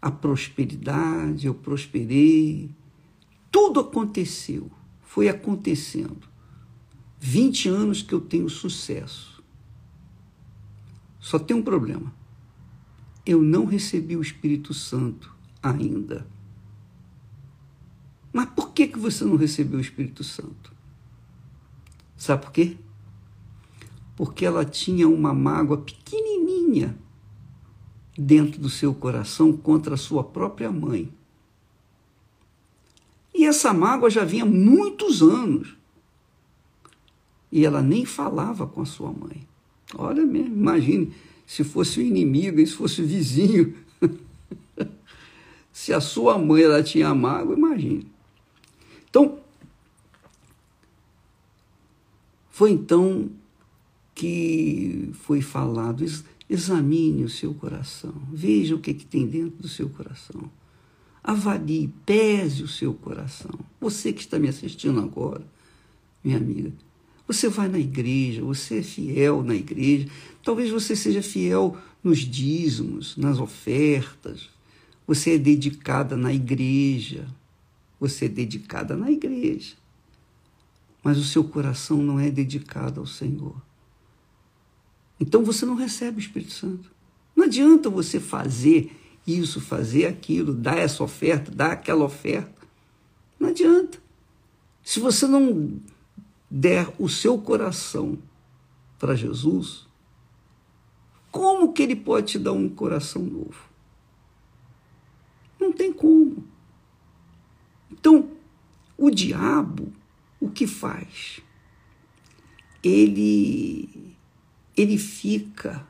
a 0.00 0.10
prosperidade, 0.10 1.46
eu 1.46 1.54
prosperei. 1.54 2.70
Tudo 3.50 3.80
aconteceu, 3.80 4.70
foi 5.16 5.30
acontecendo. 5.30 6.28
20 7.18 7.70
anos 7.70 8.02
que 8.02 8.12
eu 8.12 8.20
tenho 8.20 8.50
sucesso. 8.50 9.42
Só 11.18 11.38
tem 11.38 11.56
um 11.56 11.62
problema. 11.62 12.12
Eu 13.24 13.40
não 13.40 13.64
recebi 13.64 14.14
o 14.14 14.20
Espírito 14.20 14.74
Santo 14.74 15.34
ainda. 15.62 16.26
Mas 18.30 18.50
por 18.50 18.74
que, 18.74 18.88
que 18.88 18.98
você 18.98 19.24
não 19.24 19.36
recebeu 19.36 19.78
o 19.78 19.80
Espírito 19.80 20.22
Santo? 20.22 20.70
Sabe 22.14 22.42
por 22.42 22.52
quê? 22.52 22.76
Porque 24.16 24.44
ela 24.44 24.66
tinha 24.66 25.08
uma 25.08 25.32
mágoa 25.32 25.78
pequenininha 25.78 26.94
dentro 28.18 28.60
do 28.60 28.68
seu 28.68 28.94
coração 28.94 29.50
contra 29.56 29.94
a 29.94 29.98
sua 29.98 30.22
própria 30.22 30.70
mãe. 30.70 31.10
Essa 33.46 33.72
mágoa 33.72 34.10
já 34.10 34.24
vinha 34.24 34.44
muitos 34.44 35.22
anos. 35.22 35.76
E 37.50 37.64
ela 37.64 37.80
nem 37.80 38.04
falava 38.04 38.66
com 38.66 38.82
a 38.82 38.86
sua 38.86 39.12
mãe. 39.12 39.46
Olha 39.94 40.26
mesmo, 40.26 40.54
imagine 40.54 41.14
se 41.46 41.62
fosse 41.62 42.00
o 42.00 42.02
inimigo, 42.02 42.58
se 42.66 42.74
fosse 42.74 43.00
o 43.00 43.06
vizinho. 43.06 43.74
se 45.72 45.92
a 45.92 46.00
sua 46.00 46.36
mãe 46.36 46.62
ela 46.62 46.82
tinha 46.82 47.14
mágoa, 47.14 47.56
imagine. 47.56 48.06
Então, 49.08 49.38
foi 52.50 52.72
então 52.72 53.30
que 54.14 55.10
foi 55.12 55.40
falado, 55.40 56.04
examine 56.48 57.22
o 57.22 57.28
seu 57.28 57.54
coração, 57.54 58.14
veja 58.32 58.74
o 58.74 58.80
que, 58.80 58.94
que 58.94 59.06
tem 59.06 59.26
dentro 59.26 59.62
do 59.62 59.68
seu 59.68 59.88
coração. 59.88 60.50
Avalie, 61.26 61.92
pese 62.06 62.62
o 62.62 62.68
seu 62.68 62.94
coração. 62.94 63.50
Você 63.80 64.12
que 64.12 64.20
está 64.20 64.38
me 64.38 64.48
assistindo 64.48 65.00
agora, 65.00 65.44
minha 66.22 66.36
amiga, 66.36 66.72
você 67.26 67.48
vai 67.48 67.66
na 67.68 67.80
igreja, 67.80 68.44
você 68.44 68.78
é 68.78 68.82
fiel 68.82 69.42
na 69.42 69.56
igreja, 69.56 70.06
talvez 70.40 70.70
você 70.70 70.94
seja 70.94 71.20
fiel 71.20 71.76
nos 72.02 72.20
dízimos, 72.20 73.16
nas 73.16 73.40
ofertas, 73.40 74.48
você 75.04 75.34
é 75.34 75.38
dedicada 75.38 76.16
na 76.16 76.32
igreja, 76.32 77.26
você 77.98 78.26
é 78.26 78.28
dedicada 78.28 78.96
na 78.96 79.10
igreja, 79.10 79.74
mas 81.02 81.18
o 81.18 81.24
seu 81.24 81.42
coração 81.42 82.00
não 82.00 82.20
é 82.20 82.30
dedicado 82.30 83.00
ao 83.00 83.06
Senhor. 83.06 83.60
Então 85.18 85.42
você 85.42 85.66
não 85.66 85.74
recebe 85.74 86.18
o 86.18 86.20
Espírito 86.20 86.52
Santo. 86.52 86.88
Não 87.34 87.46
adianta 87.46 87.90
você 87.90 88.20
fazer 88.20 88.92
isso, 89.26 89.60
fazer 89.60 90.06
aquilo, 90.06 90.54
dar 90.54 90.78
essa 90.78 91.02
oferta, 91.02 91.50
dar 91.50 91.72
aquela 91.72 92.04
oferta. 92.04 92.66
Não 93.38 93.48
adianta. 93.48 93.98
Se 94.82 95.00
você 95.00 95.26
não 95.26 95.80
der 96.50 96.92
o 96.98 97.08
seu 97.08 97.38
coração 97.38 98.18
para 98.98 99.16
Jesus, 99.16 99.86
como 101.30 101.72
que 101.72 101.82
ele 101.82 101.96
pode 101.96 102.32
te 102.32 102.38
dar 102.38 102.52
um 102.52 102.68
coração 102.68 103.22
novo? 103.22 103.68
Não 105.60 105.72
tem 105.72 105.92
como. 105.92 106.44
Então, 107.90 108.30
o 108.96 109.10
diabo, 109.10 109.92
o 110.40 110.48
que 110.50 110.66
faz? 110.66 111.40
Ele 112.82 114.16
ele 114.76 114.98
fica 114.98 115.86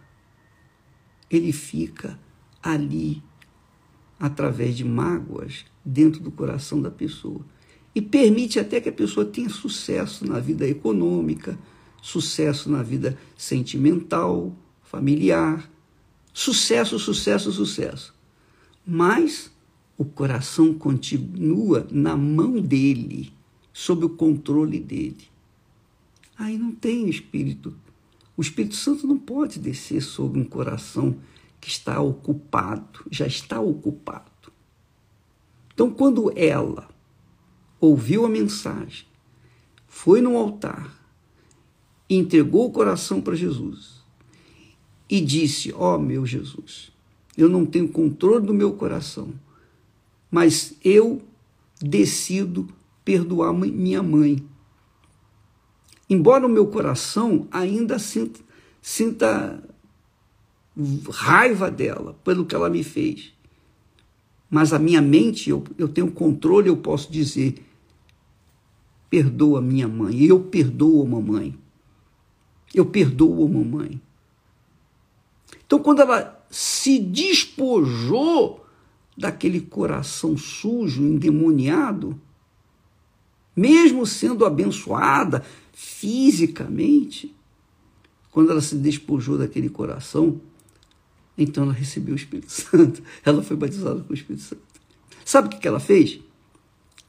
ele 1.31 1.53
fica 1.53 2.19
ali 2.63 3.23
através 4.19 4.77
de 4.77 4.85
mágoas 4.85 5.65
dentro 5.85 6.21
do 6.21 6.31
coração 6.31 6.81
da 6.81 6.91
pessoa 6.91 7.45
e 7.95 8.03
permite 8.03 8.59
até 8.59 8.81
que 8.81 8.89
a 8.89 8.93
pessoa 8.93 9.25
tenha 9.25 9.49
sucesso 9.49 10.27
na 10.27 10.39
vida 10.39 10.69
econômica, 10.69 11.59
sucesso 12.03 12.71
na 12.71 12.83
vida 12.83 13.17
sentimental, 13.37 14.55
familiar, 14.83 15.71
sucesso, 16.33 16.99
sucesso, 16.99 17.51
sucesso. 17.51 18.15
Mas 18.87 19.51
o 19.97 20.05
coração 20.05 20.75
continua 20.75 21.87
na 21.91 22.17
mão 22.17 22.61
dele, 22.61 23.33
sob 23.73 24.05
o 24.05 24.11
controle 24.11 24.79
dele. 24.79 25.25
Aí 26.39 26.59
não 26.59 26.73
tem 26.73 27.09
espírito. 27.09 27.75
O 28.37 28.43
Espírito 28.43 28.75
Santo 28.75 29.07
não 29.07 29.17
pode 29.17 29.59
descer 29.59 30.03
sobre 30.03 30.39
um 30.39 30.45
coração 30.45 31.17
que 31.67 31.73
está 31.73 32.01
ocupado, 32.01 33.01
já 33.11 33.27
está 33.27 33.61
ocupado. 33.61 34.53
Então, 35.75 35.91
quando 35.91 36.33
ela 36.39 36.89
ouviu 37.81 38.25
a 38.25 38.29
mensagem, 38.29 39.05
foi 39.89 40.21
no 40.21 40.37
altar, 40.37 40.97
entregou 42.09 42.67
o 42.67 42.71
coração 42.71 43.21
para 43.21 43.35
Jesus 43.35 44.01
e 45.11 45.21
disse: 45.21 45.73
Ó 45.73 45.97
oh, 45.97 45.99
meu 45.99 46.25
Jesus, 46.25 46.93
eu 47.37 47.49
não 47.49 47.67
tenho 47.67 47.89
controle 47.89 48.47
do 48.47 48.55
meu 48.55 48.75
coração, 48.75 49.35
mas 50.31 50.77
eu 50.85 51.21
decido 51.81 52.69
perdoar 53.05 53.53
minha 53.53 54.05
mãe. 54.05 54.41
Embora 56.09 56.47
o 56.47 56.49
meu 56.49 56.69
coração 56.69 57.49
ainda 57.51 57.99
sinta, 57.99 58.39
sinta 58.81 59.61
raiva 61.11 61.71
dela 61.71 62.19
pelo 62.25 62.45
que 62.45 62.55
ela 62.55 62.69
me 62.69 62.85
fez. 62.85 63.33
Mas 64.51 64.73
a 64.73 64.79
minha 64.79 65.03
mente, 65.03 65.51
eu, 65.51 65.65
eu 65.77 65.89
tenho 65.89 66.11
controle, 66.11 66.69
eu 66.69 66.77
posso 66.77 67.11
dizer: 67.11 67.65
perdoa 69.11 69.61
minha 69.61 69.89
mãe, 69.89 70.23
eu 70.25 70.41
perdoo 70.41 71.03
a 71.03 71.07
mamãe. 71.07 71.59
Eu 72.75 72.87
perdoo 72.87 73.45
a 73.45 73.49
mamãe. 73.49 74.01
Então, 75.67 75.79
quando 75.79 76.01
ela 76.01 76.47
se 76.51 76.99
despojou 76.99 78.65
daquele 79.17 79.61
coração 79.61 80.37
sujo, 80.37 81.03
endemoniado, 81.03 82.21
mesmo 83.57 84.07
sendo 84.07 84.45
abençoada 84.45 85.43
fisicamente, 85.73 87.35
quando 88.31 88.51
ela 88.51 88.61
se 88.61 88.77
despojou 88.77 89.39
daquele 89.39 89.71
coração, 89.71 90.41
então 91.37 91.65
ela 91.65 91.73
recebeu 91.73 92.15
o 92.15 92.17
Espírito 92.17 92.51
Santo. 92.53 93.03
Ela 93.25 93.43
foi 93.43 93.57
batizada 93.57 94.01
com 94.01 94.13
o 94.13 94.15
Espírito 94.15 94.43
Santo. 94.43 94.63
Sabe 95.25 95.49
o 95.49 95.59
que 95.59 95.67
ela 95.67 95.81
fez? 95.81 96.21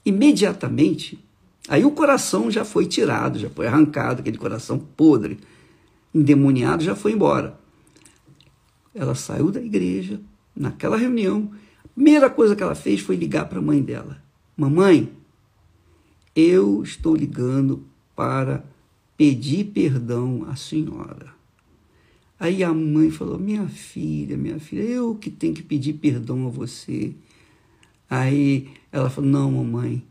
Imediatamente, 0.05 1.23
aí 1.67 1.85
o 1.85 1.91
coração 1.91 2.49
já 2.49 2.65
foi 2.65 2.85
tirado, 2.85 3.39
já 3.39 3.49
foi 3.49 3.67
arrancado, 3.67 4.21
aquele 4.21 4.37
coração 4.37 4.79
podre, 4.79 5.37
endemoniado, 6.13 6.83
já 6.83 6.95
foi 6.95 7.11
embora. 7.11 7.59
Ela 8.93 9.13
saiu 9.13 9.51
da 9.51 9.61
igreja, 9.61 10.19
naquela 10.55 10.97
reunião, 10.97 11.51
a 11.83 11.87
primeira 11.89 12.29
coisa 12.29 12.55
que 12.55 12.63
ela 12.63 12.75
fez 12.75 13.01
foi 13.01 13.15
ligar 13.15 13.47
para 13.47 13.59
a 13.59 13.61
mãe 13.61 13.81
dela: 13.81 14.21
Mamãe, 14.55 15.11
eu 16.35 16.81
estou 16.81 17.15
ligando 17.15 17.85
para 18.15 18.63
pedir 19.15 19.65
perdão 19.65 20.45
à 20.49 20.55
senhora. 20.55 21.36
Aí 22.39 22.63
a 22.63 22.73
mãe 22.73 23.09
falou: 23.09 23.39
Minha 23.39 23.67
filha, 23.67 24.37
minha 24.37 24.59
filha, 24.59 24.81
eu 24.81 25.15
que 25.15 25.29
tenho 25.29 25.53
que 25.53 25.63
pedir 25.63 25.93
perdão 25.93 26.47
a 26.47 26.49
você. 26.49 27.13
Aí 28.09 28.69
ela 28.91 29.09
falou: 29.09 29.29
Não, 29.29 29.51
mamãe, 29.51 30.03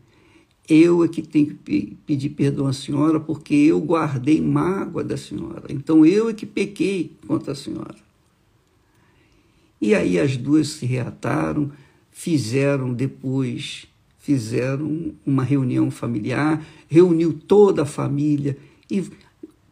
eu 0.67 1.03
é 1.03 1.07
que 1.07 1.21
tenho 1.21 1.55
que 1.55 1.97
pedir 2.05 2.29
perdão 2.29 2.67
à 2.67 2.73
senhora 2.73 3.19
porque 3.19 3.55
eu 3.55 3.79
guardei 3.79 4.41
mágoa 4.41 5.03
da 5.03 5.15
senhora. 5.15 5.67
Então 5.69 6.05
eu 6.05 6.29
é 6.29 6.33
que 6.33 6.45
pequei 6.45 7.15
contra 7.25 7.53
a 7.53 7.55
senhora. 7.55 7.95
E 9.79 9.95
aí 9.95 10.19
as 10.19 10.35
duas 10.35 10.69
se 10.69 10.85
reataram, 10.85 11.71
fizeram 12.11 12.93
depois, 12.93 13.87
fizeram 14.17 15.13
uma 15.25 15.43
reunião 15.43 15.89
familiar, 15.89 16.65
reuniu 16.89 17.31
toda 17.31 17.83
a 17.83 17.85
família 17.85 18.57
e 18.91 19.05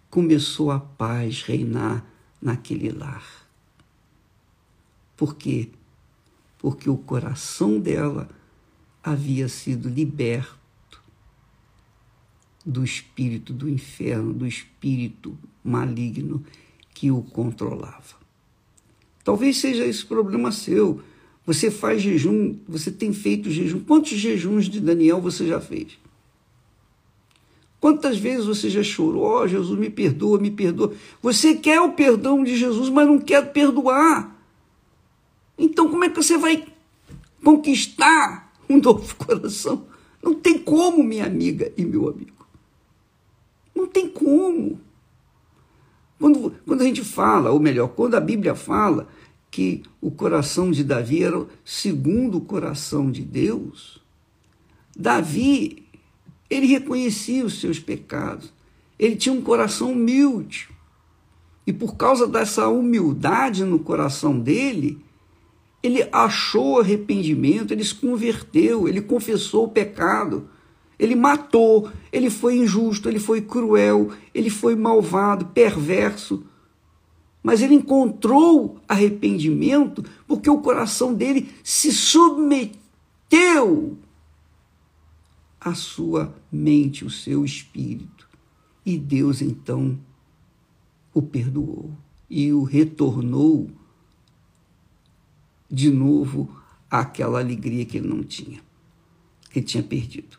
começou 0.09 0.71
a 0.71 0.79
paz 0.79 1.41
reinar 1.41 2.14
naquele 2.45 2.91
lar. 2.91 3.25
Por 5.17 5.35
quê? 5.35 5.69
Porque 6.59 6.87
o 6.87 6.95
coração 6.95 7.79
dela 7.79 8.29
havia 9.03 9.47
sido 9.47 9.89
liberto 9.89 11.01
do 12.63 12.83
espírito 12.83 13.51
do 13.51 13.67
inferno, 13.67 14.31
do 14.31 14.45
espírito 14.45 15.35
maligno 15.63 16.45
que 16.93 17.09
o 17.09 17.23
controlava. 17.23 18.15
Talvez 19.23 19.57
seja 19.57 19.83
esse 19.83 20.05
problema 20.05 20.51
seu. 20.51 21.01
Você 21.47 21.71
faz 21.71 22.03
jejum, 22.03 22.59
você 22.67 22.91
tem 22.91 23.11
feito 23.11 23.49
jejum. 23.49 23.79
Quantos 23.79 24.11
jejuns 24.11 24.65
de 24.65 24.79
Daniel 24.79 25.19
você 25.19 25.47
já 25.47 25.59
fez? 25.59 25.97
Quantas 27.85 28.17
vezes 28.17 28.47
você 28.47 28.67
já 28.67 28.81
chorou? 28.81 29.43
Oh, 29.43 29.47
Jesus, 29.47 29.77
me 29.77 29.91
perdoa, 29.91 30.39
me 30.39 30.49
perdoa. 30.49 30.95
Você 31.21 31.53
quer 31.53 31.79
o 31.81 31.91
perdão 31.91 32.43
de 32.43 32.57
Jesus, 32.57 32.89
mas 32.89 33.05
não 33.05 33.19
quer 33.19 33.53
perdoar. 33.53 34.35
Então, 35.55 35.87
como 35.87 36.03
é 36.03 36.09
que 36.09 36.15
você 36.15 36.35
vai 36.35 36.65
conquistar 37.43 38.51
um 38.67 38.77
novo 38.77 39.13
coração? 39.23 39.85
Não 40.19 40.33
tem 40.33 40.57
como, 40.57 41.03
minha 41.03 41.27
amiga 41.27 41.71
e 41.77 41.85
meu 41.85 42.09
amigo. 42.09 42.47
Não 43.75 43.85
tem 43.85 44.09
como. 44.09 44.81
Quando, 46.17 46.55
quando 46.65 46.81
a 46.81 46.85
gente 46.85 47.03
fala, 47.03 47.51
ou 47.51 47.59
melhor, 47.59 47.89
quando 47.89 48.15
a 48.15 48.19
Bíblia 48.19 48.55
fala 48.55 49.07
que 49.51 49.83
o 50.01 50.09
coração 50.09 50.71
de 50.71 50.83
Davi 50.83 51.21
era 51.21 51.45
segundo 51.63 52.39
o 52.39 52.41
coração 52.41 53.11
de 53.11 53.21
Deus, 53.21 54.03
Davi 54.97 55.84
ele 56.49 56.67
reconhecia 56.67 57.45
os 57.45 57.59
seus 57.59 57.79
pecados. 57.79 58.53
Ele 58.97 59.15
tinha 59.15 59.33
um 59.33 59.41
coração 59.41 59.91
humilde. 59.91 60.69
E 61.67 61.73
por 61.73 61.95
causa 61.95 62.27
dessa 62.27 62.67
humildade 62.67 63.63
no 63.63 63.79
coração 63.79 64.39
dele, 64.39 64.99
ele 65.81 66.07
achou 66.11 66.79
arrependimento, 66.79 67.71
ele 67.71 67.83
se 67.83 67.95
converteu, 67.95 68.87
ele 68.87 69.01
confessou 69.01 69.65
o 69.65 69.69
pecado. 69.69 70.47
Ele 70.97 71.15
matou, 71.15 71.91
ele 72.11 72.29
foi 72.29 72.57
injusto, 72.57 73.09
ele 73.09 73.19
foi 73.19 73.41
cruel, 73.41 74.11
ele 74.33 74.49
foi 74.49 74.75
malvado, 74.75 75.47
perverso. 75.47 76.43
Mas 77.43 77.61
ele 77.61 77.75
encontrou 77.75 78.77
arrependimento 78.87 80.03
porque 80.25 80.49
o 80.49 80.61
coração 80.61 81.13
dele 81.13 81.49
se 81.63 81.91
submeteu 81.91 82.77
à 85.65 85.73
sua 85.73 86.31
mente, 86.51 87.03
o 87.03 87.09
seu 87.09 87.43
espírito. 87.43 88.29
E 88.85 88.99
Deus 88.99 89.41
então 89.41 89.97
o 91.11 91.23
perdoou 91.23 91.91
e 92.29 92.53
o 92.53 92.61
retornou 92.61 93.67
de 95.69 95.89
novo 95.89 96.55
àquela 96.89 97.39
alegria 97.39 97.83
que 97.83 97.97
ele 97.97 98.07
não 98.07 98.23
tinha, 98.23 98.59
que 99.49 99.59
ele 99.59 99.65
tinha 99.65 99.81
perdido. 99.81 100.37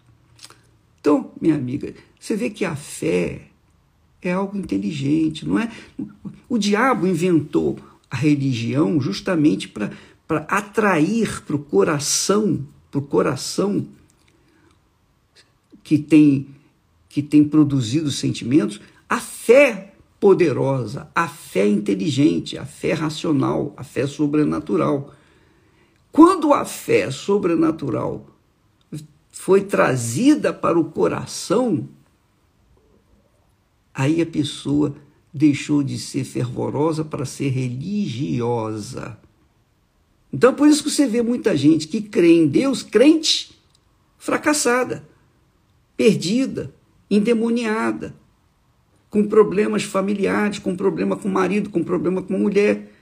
Então, 1.01 1.33
minha 1.41 1.57
amiga, 1.57 1.93
você 2.21 2.37
vê 2.37 2.49
que 2.49 2.65
a 2.65 2.77
fé 2.77 3.49
é 4.23 4.33
algo 4.33 4.57
inteligente, 4.57 5.45
não 5.45 5.59
é? 5.59 5.73
O 6.49 6.57
diabo 6.57 7.07
inventou 7.07 7.79
a 8.09 8.17
religião 8.17 9.01
justamente 9.01 9.69
para 9.69 9.91
atrair 10.49 11.43
para 11.43 11.57
o 11.57 11.59
coração, 11.59 12.65
para 12.91 13.01
o 13.01 13.03
coração 13.03 13.89
que 15.87 15.99
tem, 15.99 16.49
que 17.09 17.23
tem 17.23 17.45
produzido 17.45 18.11
sentimentos, 18.11 18.81
a 19.09 19.21
fé 19.21 19.95
poderosa, 20.19 21.09
a 21.15 21.29
fé 21.29 21.69
inteligente, 21.69 22.59
a 22.59 22.67
fé 22.67 22.93
racional, 22.93 23.73
a 23.77 23.85
fé 23.85 24.05
sobrenatural. 24.05 25.15
Quando 26.11 26.53
a 26.53 26.65
fé 26.65 27.09
sobrenatural 27.13 28.27
foi 29.31 29.61
trazida 29.61 30.53
para 30.53 30.77
o 30.77 30.87
coração, 30.87 31.89
aí 33.95 34.21
a 34.21 34.27
pessoa 34.27 34.93
deixou 35.33 35.85
de 35.85 36.01
ser 36.01 36.25
fervorosa 36.25 37.05
para 37.05 37.25
ser 37.25 37.51
religiosa. 37.51 39.17
Então, 40.33 40.53
por 40.53 40.67
isso 40.67 40.83
que 40.83 40.91
você 40.91 41.07
vê 41.07 41.23
muita 41.23 41.57
gente 41.57 41.87
que 41.87 42.03
crê 42.03 42.33
em 42.33 42.49
Deus, 42.49 42.83
crente, 42.83 43.57
fracassada, 44.19 45.07
perdida, 45.97 46.75
endemoniada, 47.11 48.15
com 49.09 49.25
problemas 49.25 49.83
familiares, 49.83 50.59
com 50.59 50.77
problema 50.77 51.17
com 51.17 51.29
o 51.29 51.33
marido, 51.33 51.71
com 51.71 51.83
problema 51.83 52.23
com 52.23 52.35
a 52.35 52.39
mulher. 52.39 52.93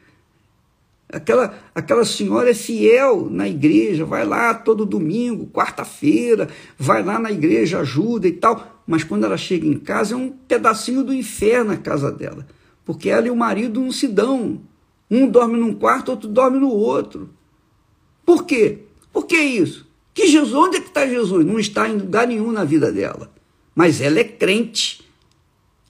Aquela, 1.08 1.58
aquela 1.74 2.04
senhora 2.04 2.50
é 2.50 2.54
fiel 2.54 3.28
na 3.30 3.48
igreja, 3.48 4.04
vai 4.04 4.24
lá 4.24 4.54
todo 4.54 4.86
domingo, 4.86 5.46
quarta-feira, 5.46 6.48
vai 6.78 7.02
lá 7.02 7.18
na 7.18 7.30
igreja, 7.30 7.80
ajuda 7.80 8.28
e 8.28 8.32
tal. 8.32 8.82
Mas 8.86 9.04
quando 9.04 9.24
ela 9.24 9.36
chega 9.36 9.66
em 9.66 9.78
casa, 9.78 10.14
é 10.14 10.16
um 10.16 10.30
pedacinho 10.30 11.02
do 11.02 11.12
inferno 11.12 11.72
a 11.72 11.76
casa 11.76 12.10
dela. 12.10 12.46
Porque 12.84 13.08
ela 13.08 13.26
e 13.26 13.30
o 13.30 13.36
marido 13.36 13.80
não 13.80 13.90
se 13.90 14.08
dão. 14.08 14.60
Um 15.10 15.28
dorme 15.28 15.58
num 15.58 15.74
quarto, 15.74 16.10
outro 16.10 16.28
dorme 16.28 16.58
no 16.58 16.68
outro. 16.68 17.30
Por 18.24 18.44
quê? 18.44 18.80
Por 19.12 19.26
que 19.26 19.36
isso? 19.36 19.86
Que 20.14 20.28
Jesus, 20.28 20.54
onde 20.54 20.76
é 20.76 20.80
que 20.80 20.88
está 20.88 21.06
Jesus? 21.06 21.44
Não 21.44 21.58
está 21.58 21.88
em 21.88 21.96
lugar 21.96 22.28
nenhum 22.28 22.52
na 22.52 22.64
vida 22.64 22.92
dela. 22.92 23.30
Mas 23.74 24.00
ela 24.00 24.20
é 24.20 24.24
crente. 24.24 25.02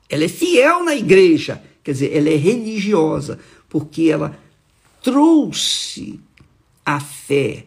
Ela 0.08 0.24
é 0.24 0.28
fiel 0.28 0.82
na 0.82 0.96
igreja. 0.96 1.62
Quer 1.84 1.92
dizer, 1.92 2.16
ela 2.16 2.30
é 2.30 2.36
religiosa. 2.36 3.38
Porque 3.68 4.04
ela 4.10 4.36
trouxe 5.02 6.18
a 6.84 6.98
fé, 6.98 7.66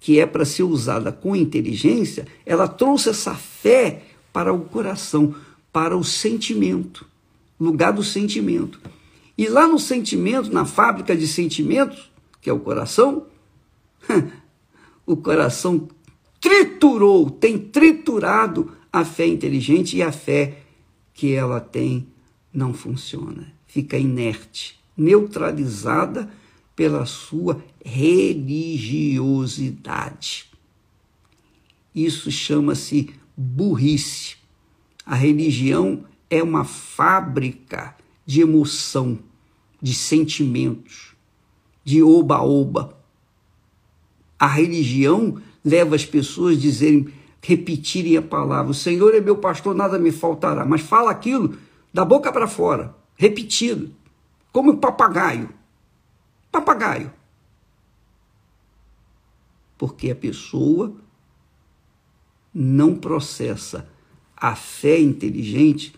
que 0.00 0.18
é 0.18 0.24
para 0.24 0.46
ser 0.46 0.62
usada 0.62 1.12
com 1.12 1.36
inteligência, 1.36 2.26
ela 2.46 2.66
trouxe 2.66 3.10
essa 3.10 3.34
fé 3.34 4.02
para 4.32 4.52
o 4.52 4.60
coração, 4.60 5.34
para 5.70 5.96
o 5.96 6.02
sentimento, 6.02 7.06
lugar 7.60 7.92
do 7.92 8.02
sentimento. 8.02 8.80
E 9.36 9.46
lá 9.46 9.66
no 9.66 9.78
sentimento, 9.78 10.50
na 10.52 10.64
fábrica 10.64 11.14
de 11.14 11.28
sentimentos, 11.28 12.10
que 12.40 12.48
é 12.48 12.52
o 12.52 12.58
coração, 12.58 13.26
o 15.06 15.16
coração 15.16 15.88
triturou, 16.40 17.30
tem 17.30 17.58
triturado 17.58 18.72
a 18.92 19.04
fé 19.04 19.26
inteligente 19.26 19.96
e 19.96 20.02
a 20.02 20.12
fé 20.12 20.62
que 21.12 21.32
ela 21.32 21.58
tem 21.60 22.06
não 22.52 22.72
funciona, 22.72 23.52
fica 23.66 23.98
inerte, 23.98 24.78
neutralizada 24.96 26.30
pela 26.74 27.04
sua 27.06 27.62
religiosidade. 27.84 30.46
Isso 31.94 32.30
chama-se 32.30 33.10
burrice. 33.36 34.36
A 35.04 35.14
religião 35.14 36.04
é 36.30 36.42
uma 36.42 36.64
fábrica 36.64 37.94
de 38.24 38.40
emoção, 38.40 39.18
de 39.80 39.94
sentimentos, 39.94 41.14
de 41.84 42.02
oba-oba. 42.02 42.98
A 44.38 44.46
religião 44.46 45.40
leva 45.64 45.94
as 45.94 46.04
pessoas 46.04 46.56
a 46.56 46.60
dizerem, 46.60 47.08
repetirem 47.42 48.16
a 48.16 48.22
palavra: 48.22 48.70
O 48.70 48.74
Senhor 48.74 49.14
é 49.14 49.20
meu 49.20 49.36
pastor, 49.36 49.74
nada 49.74 49.98
me 49.98 50.10
faltará. 50.12 50.64
Mas 50.64 50.80
fala 50.80 51.10
aquilo 51.10 51.58
da 51.92 52.04
boca 52.04 52.32
para 52.32 52.46
fora, 52.46 52.94
repetido, 53.16 53.90
como 54.52 54.78
papagaio 54.78 55.58
papagaio. 56.50 57.12
Porque 59.76 60.10
a 60.10 60.16
pessoa 60.16 60.94
não 62.52 62.96
processa 62.96 63.88
a 64.36 64.54
fé 64.56 64.98
inteligente 64.98 65.94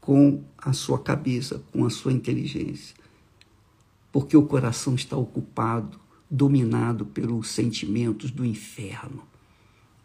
com 0.00 0.42
a 0.58 0.72
sua 0.72 0.98
cabeça, 0.98 1.62
com 1.72 1.84
a 1.84 1.90
sua 1.90 2.12
inteligência. 2.12 2.96
Porque 4.10 4.36
o 4.36 4.46
coração 4.46 4.94
está 4.94 5.16
ocupado, 5.16 6.00
dominado 6.30 7.06
pelos 7.06 7.48
sentimentos 7.48 8.30
do 8.30 8.44
inferno. 8.44 9.22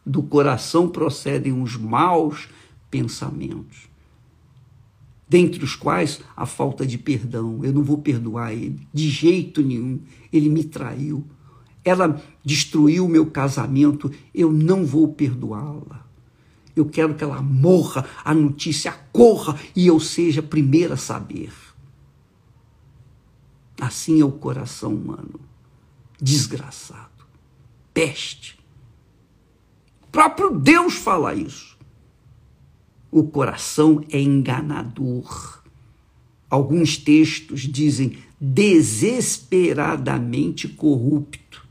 Do 0.05 0.23
coração 0.23 0.87
procedem 0.87 1.61
os 1.61 1.75
maus 1.75 2.49
pensamentos 2.89 3.91
dentre 5.31 5.63
os 5.63 5.77
quais 5.77 6.19
a 6.35 6.45
falta 6.45 6.85
de 6.85 6.97
perdão. 6.97 7.63
Eu 7.63 7.71
não 7.71 7.81
vou 7.81 7.99
perdoar 7.99 8.51
ele, 8.51 8.85
de 8.93 9.09
jeito 9.09 9.61
nenhum. 9.61 10.01
Ele 10.29 10.49
me 10.49 10.61
traiu. 10.61 11.25
Ela 11.85 12.21
destruiu 12.43 13.05
o 13.05 13.09
meu 13.09 13.25
casamento, 13.25 14.11
eu 14.35 14.51
não 14.51 14.85
vou 14.85 15.07
perdoá-la. 15.07 16.05
Eu 16.75 16.83
quero 16.83 17.15
que 17.15 17.23
ela 17.23 17.41
morra, 17.41 18.05
a 18.25 18.33
notícia 18.33 18.91
corra 19.13 19.57
e 19.73 19.87
eu 19.87 20.01
seja 20.01 20.41
a 20.41 20.43
primeira 20.43 20.95
a 20.95 20.97
saber. 20.97 21.53
Assim 23.79 24.19
é 24.19 24.25
o 24.25 24.33
coração 24.33 24.93
humano, 24.93 25.39
desgraçado, 26.21 27.25
peste. 27.93 28.57
O 30.03 30.07
próprio 30.07 30.51
Deus 30.51 30.93
fala 30.93 31.33
isso. 31.33 31.77
O 33.09 33.23
coração 33.23 34.05
é 34.11 34.19
enganador. 34.21 35.63
Alguns 36.49 36.97
textos 36.97 37.61
dizem 37.61 38.17
desesperadamente 38.39 40.67
corrupto, 40.67 41.65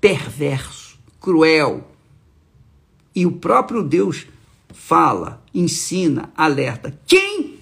perverso, 0.00 0.98
cruel. 1.20 1.88
E 3.14 3.26
o 3.26 3.32
próprio 3.32 3.82
Deus 3.82 4.26
fala, 4.72 5.42
ensina, 5.54 6.32
alerta: 6.36 6.98
quem 7.06 7.58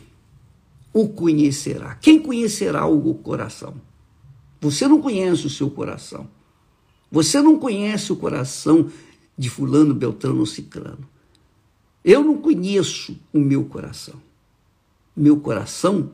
o 0.92 1.08
conhecerá? 1.08 1.94
Quem 1.96 2.20
conhecerá 2.20 2.86
o 2.86 3.14
coração? 3.14 3.89
Você 4.60 4.86
não 4.86 5.00
conhece 5.00 5.46
o 5.46 5.50
seu 5.50 5.70
coração. 5.70 6.28
Você 7.10 7.40
não 7.40 7.58
conhece 7.58 8.12
o 8.12 8.16
coração 8.16 8.90
de 9.36 9.48
Fulano, 9.48 9.94
Beltrano 9.94 10.40
ou 10.40 10.46
Ciclano. 10.46 11.08
Eu 12.04 12.22
não 12.22 12.38
conheço 12.38 13.18
o 13.32 13.38
meu 13.38 13.64
coração. 13.64 14.20
Meu 15.16 15.40
coração, 15.40 16.12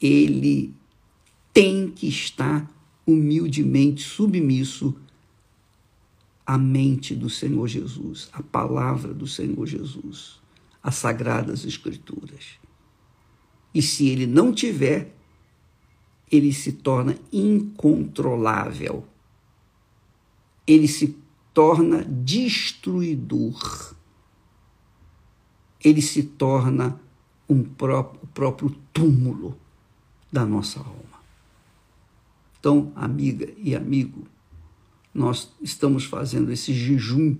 ele 0.00 0.74
tem 1.52 1.90
que 1.90 2.08
estar 2.08 2.70
humildemente 3.06 4.02
submisso 4.02 4.96
à 6.46 6.58
mente 6.58 7.14
do 7.14 7.30
Senhor 7.30 7.66
Jesus, 7.68 8.28
à 8.32 8.42
palavra 8.42 9.14
do 9.14 9.26
Senhor 9.26 9.66
Jesus, 9.66 10.40
às 10.82 10.96
sagradas 10.96 11.64
escrituras. 11.64 12.58
E 13.74 13.82
se 13.82 14.08
ele 14.08 14.26
não 14.26 14.52
tiver, 14.52 15.14
ele 16.34 16.52
se 16.52 16.72
torna 16.72 17.16
incontrolável. 17.32 19.04
Ele 20.66 20.88
se 20.88 21.16
torna 21.52 22.04
destruidor 22.04 23.94
ele 25.84 26.00
se 26.00 26.22
torna 26.22 26.98
um 27.46 27.62
próprio, 27.62 28.20
o 28.22 28.26
próprio 28.28 28.70
túmulo 28.92 29.56
da 30.32 30.46
nossa 30.46 30.80
alma. 30.80 30.94
Então, 32.58 32.90
amiga 32.96 33.52
e 33.58 33.76
amigo, 33.76 34.26
nós 35.12 35.52
estamos 35.62 36.06
fazendo 36.06 36.50
esse 36.50 36.72
jejum 36.72 37.36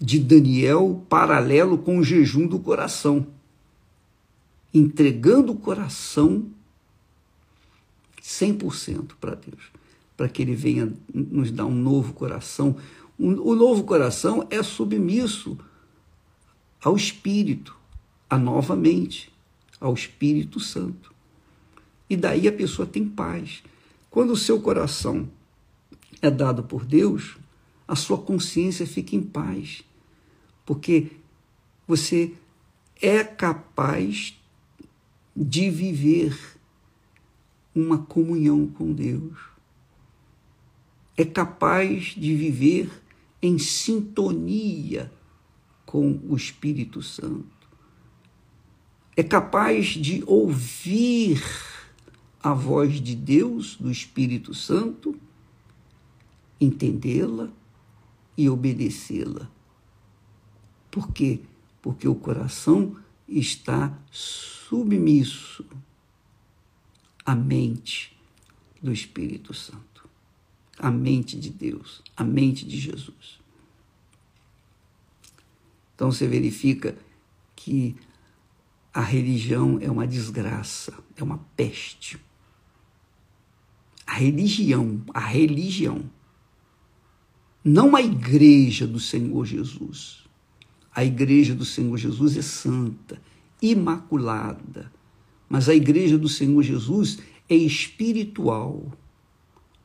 de 0.00 0.20
Daniel 0.20 1.04
paralelo 1.08 1.76
com 1.76 1.98
o 1.98 2.04
jejum 2.04 2.46
do 2.46 2.60
coração, 2.60 3.26
entregando 4.72 5.52
o 5.52 5.56
coração 5.56 6.46
100% 8.22 9.12
para 9.20 9.34
Deus, 9.34 9.64
para 10.16 10.28
que 10.28 10.42
Ele 10.42 10.54
venha 10.54 10.92
nos 11.12 11.50
dar 11.50 11.66
um 11.66 11.74
novo 11.74 12.12
coração. 12.12 12.76
O 13.18 13.54
novo 13.54 13.84
coração 13.84 14.46
é 14.50 14.62
submisso 14.62 15.58
ao 16.82 16.96
Espírito, 16.96 17.76
à 18.28 18.38
nova 18.38 18.76
mente, 18.76 19.32
ao 19.80 19.94
Espírito 19.94 20.60
Santo. 20.60 21.12
E 22.08 22.16
daí 22.16 22.46
a 22.46 22.52
pessoa 22.52 22.86
tem 22.86 23.08
paz. 23.08 23.62
Quando 24.10 24.32
o 24.32 24.36
seu 24.36 24.60
coração 24.60 25.28
é 26.20 26.30
dado 26.30 26.62
por 26.62 26.84
Deus, 26.84 27.36
a 27.86 27.96
sua 27.96 28.18
consciência 28.18 28.86
fica 28.86 29.16
em 29.16 29.22
paz, 29.22 29.82
porque 30.64 31.12
você 31.86 32.32
é 33.00 33.24
capaz 33.24 34.38
de 35.34 35.70
viver 35.70 36.38
uma 37.74 37.98
comunhão 37.98 38.66
com 38.66 38.92
Deus. 38.92 39.38
É 41.16 41.24
capaz 41.24 42.14
de 42.16 42.34
viver 42.34 42.90
em 43.40 43.58
sintonia 43.58 45.12
com 45.84 46.20
o 46.28 46.36
Espírito 46.36 47.02
Santo. 47.02 47.46
É 49.16 49.22
capaz 49.22 49.88
de 49.88 50.22
ouvir 50.26 51.42
a 52.42 52.54
voz 52.54 53.00
de 53.00 53.14
Deus, 53.14 53.76
do 53.76 53.90
Espírito 53.90 54.54
Santo, 54.54 55.14
entendê-la 56.60 57.50
e 58.36 58.48
obedecê-la. 58.48 59.50
Por 60.90 61.12
quê? 61.12 61.40
Porque 61.80 62.08
o 62.08 62.14
coração 62.14 62.96
está 63.28 63.96
submisso 64.10 65.64
à 67.24 67.34
mente 67.34 68.16
do 68.82 68.92
Espírito 68.92 69.54
Santo, 69.54 70.08
à 70.78 70.90
mente 70.90 71.38
de 71.38 71.50
Deus, 71.50 72.02
à 72.16 72.24
mente 72.24 72.66
de 72.66 72.78
Jesus. 72.78 73.40
Então 75.94 76.10
você 76.10 76.26
verifica 76.26 76.96
que 77.54 77.94
a 78.92 79.00
religião 79.00 79.78
é 79.80 79.90
uma 79.90 80.06
desgraça, 80.06 80.92
é 81.16 81.22
uma 81.22 81.38
peste. 81.56 82.18
A 84.06 84.14
religião, 84.14 85.02
a 85.14 85.20
religião, 85.20 86.10
não 87.64 87.94
a 87.94 88.02
igreja 88.02 88.86
do 88.86 88.98
Senhor 88.98 89.46
Jesus. 89.46 90.24
A 90.94 91.04
igreja 91.04 91.54
do 91.54 91.64
Senhor 91.64 91.96
Jesus 91.96 92.36
é 92.36 92.42
santa, 92.42 93.22
imaculada, 93.62 94.92
mas 95.52 95.68
a 95.68 95.74
igreja 95.74 96.16
do 96.16 96.30
Senhor 96.30 96.62
Jesus 96.62 97.18
é 97.46 97.54
espiritual. 97.54 98.90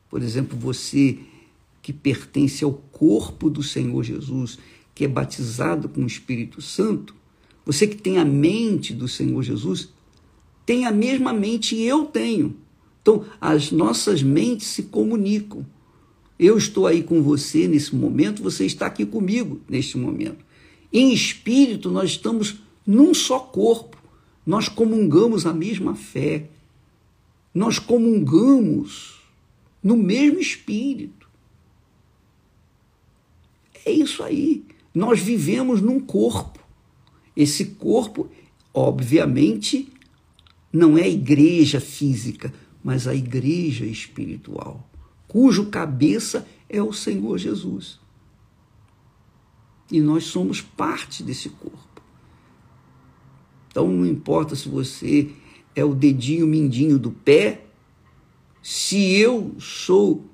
Por 0.08 0.22
exemplo, 0.22 0.56
você 0.58 1.18
que 1.82 1.92
pertence 1.92 2.64
ao 2.64 2.72
corpo 2.72 3.50
do 3.50 3.62
Senhor 3.62 4.02
Jesus, 4.02 4.58
que 4.94 5.04
é 5.04 5.08
batizado 5.08 5.86
com 5.86 6.00
o 6.00 6.06
Espírito 6.06 6.62
Santo, 6.62 7.14
você 7.66 7.86
que 7.86 7.96
tem 7.96 8.16
a 8.16 8.24
mente 8.24 8.94
do 8.94 9.06
Senhor 9.06 9.42
Jesus, 9.42 9.90
tem 10.64 10.86
a 10.86 10.90
mesma 10.90 11.34
mente 11.34 11.76
que 11.76 11.84
eu 11.84 12.06
tenho. 12.06 12.56
Então, 13.02 13.26
as 13.38 13.70
nossas 13.70 14.22
mentes 14.22 14.68
se 14.68 14.84
comunicam. 14.84 15.66
Eu 16.38 16.56
estou 16.56 16.86
aí 16.86 17.02
com 17.02 17.22
você 17.22 17.68
nesse 17.68 17.94
momento, 17.94 18.42
você 18.42 18.64
está 18.64 18.86
aqui 18.86 19.04
comigo 19.04 19.60
neste 19.68 19.98
momento. 19.98 20.42
Em 20.90 21.12
espírito, 21.12 21.90
nós 21.90 22.12
estamos 22.12 22.56
num 22.86 23.12
só 23.12 23.38
corpo. 23.38 23.97
Nós 24.48 24.66
comungamos 24.66 25.44
a 25.44 25.52
mesma 25.52 25.94
fé. 25.94 26.48
Nós 27.52 27.78
comungamos 27.78 29.20
no 29.82 29.94
mesmo 29.94 30.40
espírito. 30.40 31.28
É 33.84 33.90
isso 33.90 34.22
aí. 34.22 34.64
Nós 34.94 35.20
vivemos 35.20 35.82
num 35.82 36.00
corpo. 36.00 36.58
Esse 37.36 37.66
corpo, 37.66 38.30
obviamente, 38.72 39.92
não 40.72 40.96
é 40.96 41.02
a 41.02 41.08
igreja 41.08 41.78
física, 41.78 42.50
mas 42.82 43.06
a 43.06 43.14
igreja 43.14 43.84
espiritual, 43.84 44.88
cujo 45.26 45.66
cabeça 45.66 46.48
é 46.70 46.82
o 46.82 46.94
Senhor 46.94 47.36
Jesus. 47.36 48.00
E 49.92 50.00
nós 50.00 50.24
somos 50.24 50.62
parte 50.62 51.22
desse 51.22 51.50
corpo. 51.50 51.87
Então 53.78 53.92
não 53.92 54.04
importa 54.04 54.56
se 54.56 54.68
você 54.68 55.30
é 55.72 55.84
o 55.84 55.94
dedinho 55.94 56.48
mindinho 56.48 56.98
do 56.98 57.12
pé, 57.12 57.64
se 58.60 59.14
eu 59.14 59.54
sou 59.60 60.28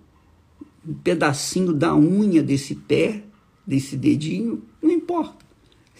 um 0.88 0.94
pedacinho 0.94 1.70
da 1.74 1.94
unha 1.94 2.42
desse 2.42 2.74
pé, 2.74 3.22
desse 3.66 3.98
dedinho, 3.98 4.62
não 4.80 4.90
importa. 4.90 5.44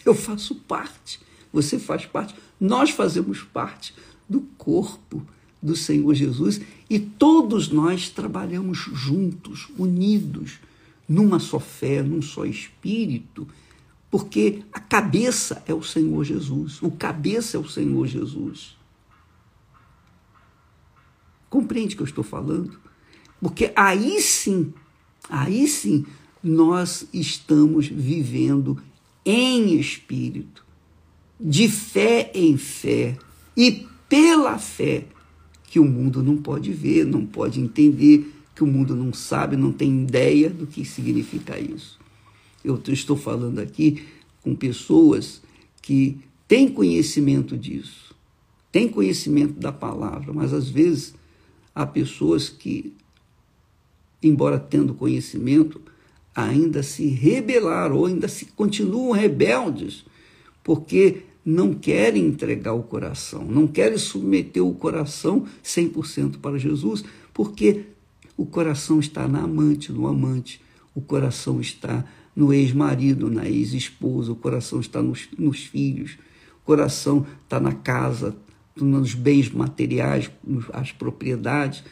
Eu 0.06 0.14
faço 0.14 0.54
parte, 0.54 1.20
você 1.52 1.78
faz 1.78 2.06
parte, 2.06 2.34
nós 2.58 2.88
fazemos 2.88 3.42
parte 3.42 3.94
do 4.26 4.40
corpo 4.56 5.22
do 5.62 5.76
Senhor 5.76 6.14
Jesus 6.14 6.62
e 6.88 6.98
todos 6.98 7.68
nós 7.68 8.08
trabalhamos 8.08 8.78
juntos, 8.78 9.68
unidos, 9.76 10.60
numa 11.06 11.38
só 11.38 11.60
fé, 11.60 12.02
num 12.02 12.22
só 12.22 12.46
espírito, 12.46 13.46
porque 14.14 14.62
a 14.72 14.78
cabeça 14.78 15.60
é 15.66 15.74
o 15.74 15.82
Senhor 15.82 16.22
Jesus, 16.22 16.80
o 16.80 16.88
cabeça 16.88 17.56
é 17.56 17.60
o 17.60 17.68
Senhor 17.68 18.06
Jesus. 18.06 18.76
Compreende 21.50 21.94
o 21.94 21.96
que 21.96 22.02
eu 22.04 22.06
estou 22.06 22.22
falando? 22.22 22.78
Porque 23.40 23.72
aí 23.74 24.22
sim, 24.22 24.72
aí 25.28 25.66
sim, 25.66 26.06
nós 26.40 27.08
estamos 27.12 27.88
vivendo 27.88 28.80
em 29.24 29.80
espírito, 29.80 30.64
de 31.40 31.68
fé 31.68 32.30
em 32.36 32.56
fé 32.56 33.18
e 33.56 33.84
pela 34.08 34.60
fé 34.60 35.08
que 35.64 35.80
o 35.80 35.84
mundo 35.84 36.22
não 36.22 36.36
pode 36.36 36.72
ver, 36.72 37.04
não 37.04 37.26
pode 37.26 37.60
entender, 37.60 38.32
que 38.54 38.62
o 38.62 38.66
mundo 38.68 38.94
não 38.94 39.12
sabe, 39.12 39.56
não 39.56 39.72
tem 39.72 40.04
ideia 40.04 40.48
do 40.48 40.68
que 40.68 40.84
significa 40.84 41.58
isso. 41.58 42.03
Eu 42.64 42.80
estou 42.88 43.16
falando 43.16 43.58
aqui 43.58 44.02
com 44.42 44.54
pessoas 44.54 45.42
que 45.82 46.18
têm 46.48 46.68
conhecimento 46.68 47.56
disso, 47.58 48.14
têm 48.72 48.88
conhecimento 48.88 49.60
da 49.60 49.70
palavra, 49.70 50.32
mas 50.32 50.52
às 50.52 50.68
vezes 50.68 51.14
há 51.74 51.84
pessoas 51.84 52.48
que, 52.48 52.94
embora 54.22 54.58
tendo 54.58 54.94
conhecimento, 54.94 55.80
ainda 56.34 56.82
se 56.82 57.06
rebelaram 57.06 57.96
ou 57.96 58.06
ainda 58.06 58.28
se 58.28 58.46
continuam 58.46 59.12
rebeldes, 59.12 60.04
porque 60.62 61.22
não 61.44 61.74
querem 61.74 62.24
entregar 62.24 62.72
o 62.72 62.82
coração, 62.82 63.44
não 63.44 63.66
querem 63.66 63.98
submeter 63.98 64.64
o 64.64 64.74
coração 64.74 65.46
100% 65.62 66.38
para 66.38 66.58
Jesus, 66.58 67.04
porque 67.32 67.84
o 68.36 68.46
coração 68.46 68.98
está 68.98 69.28
na 69.28 69.42
amante, 69.42 69.92
no 69.92 70.06
amante, 70.06 70.60
o 70.94 71.00
coração 71.00 71.60
está 71.60 72.04
no 72.34 72.52
ex-marido, 72.52 73.30
na 73.30 73.48
ex-esposa, 73.48 74.32
o 74.32 74.36
coração 74.36 74.80
está 74.80 75.02
nos, 75.02 75.28
nos 75.38 75.64
filhos, 75.64 76.18
o 76.62 76.64
coração 76.64 77.26
está 77.44 77.60
na 77.60 77.72
casa, 77.72 78.36
nos 78.76 79.14
bens 79.14 79.50
materiais, 79.50 80.30
nas 80.72 80.90
propriedades, 80.92 81.84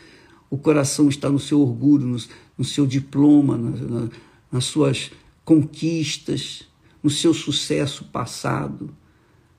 o 0.51 0.59
coração 0.59 1.09
está 1.09 1.31
no 1.31 1.39
seu 1.39 1.61
orgulho, 1.61 2.07
no, 2.07 2.19
no 2.59 2.65
seu 2.65 2.87
diploma, 2.87 3.57
na, 3.57 3.71
na, 3.71 4.09
nas 4.51 4.65
suas 4.65 5.11
conquistas, 5.45 6.69
no 7.03 7.11
seu 7.11 7.33
sucesso 7.33 8.05
passado. 8.05 8.91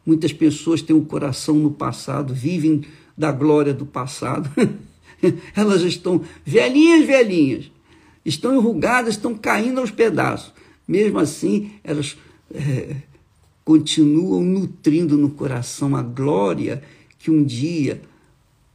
Muitas 0.05 0.33
pessoas 0.33 0.81
têm 0.81 0.95
o 0.95 1.05
coração 1.05 1.55
no 1.55 1.71
passado, 1.71 2.33
vivem 2.33 2.83
da 3.17 3.31
glória 3.31 3.73
do 3.73 3.85
passado. 3.85 4.49
Elas 5.55 5.81
estão 5.81 6.21
velhinhas, 6.45 7.05
velhinhas, 7.07 7.71
estão 8.25 8.53
enrugadas, 8.53 9.15
estão 9.15 9.33
caindo 9.33 9.79
aos 9.79 9.91
pedaços. 9.91 10.52
Mesmo 10.87 11.19
assim, 11.19 11.71
elas 11.83 12.17
é, 12.53 12.95
continuam 13.63 14.43
nutrindo 14.43 15.17
no 15.17 15.29
coração 15.29 15.95
a 15.95 16.01
glória 16.01 16.83
que 17.17 17.31
um 17.31 17.43
dia 17.43 18.01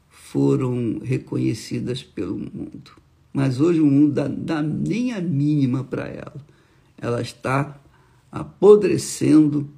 foram 0.09 1.01
reconhecidas 1.03 2.03
pelo 2.03 2.37
mundo. 2.37 2.93
Mas 3.33 3.61
hoje 3.61 3.81
o 3.81 3.87
mundo 3.87 4.13
dá, 4.13 4.29
dá 4.29 4.63
nem 4.63 5.13
a 5.13 5.21
mínima 5.21 5.85
para 5.85 6.09
ela. 6.09 6.37
Ela 6.97 7.21
está 7.21 7.79
apodrecendo 8.31 9.69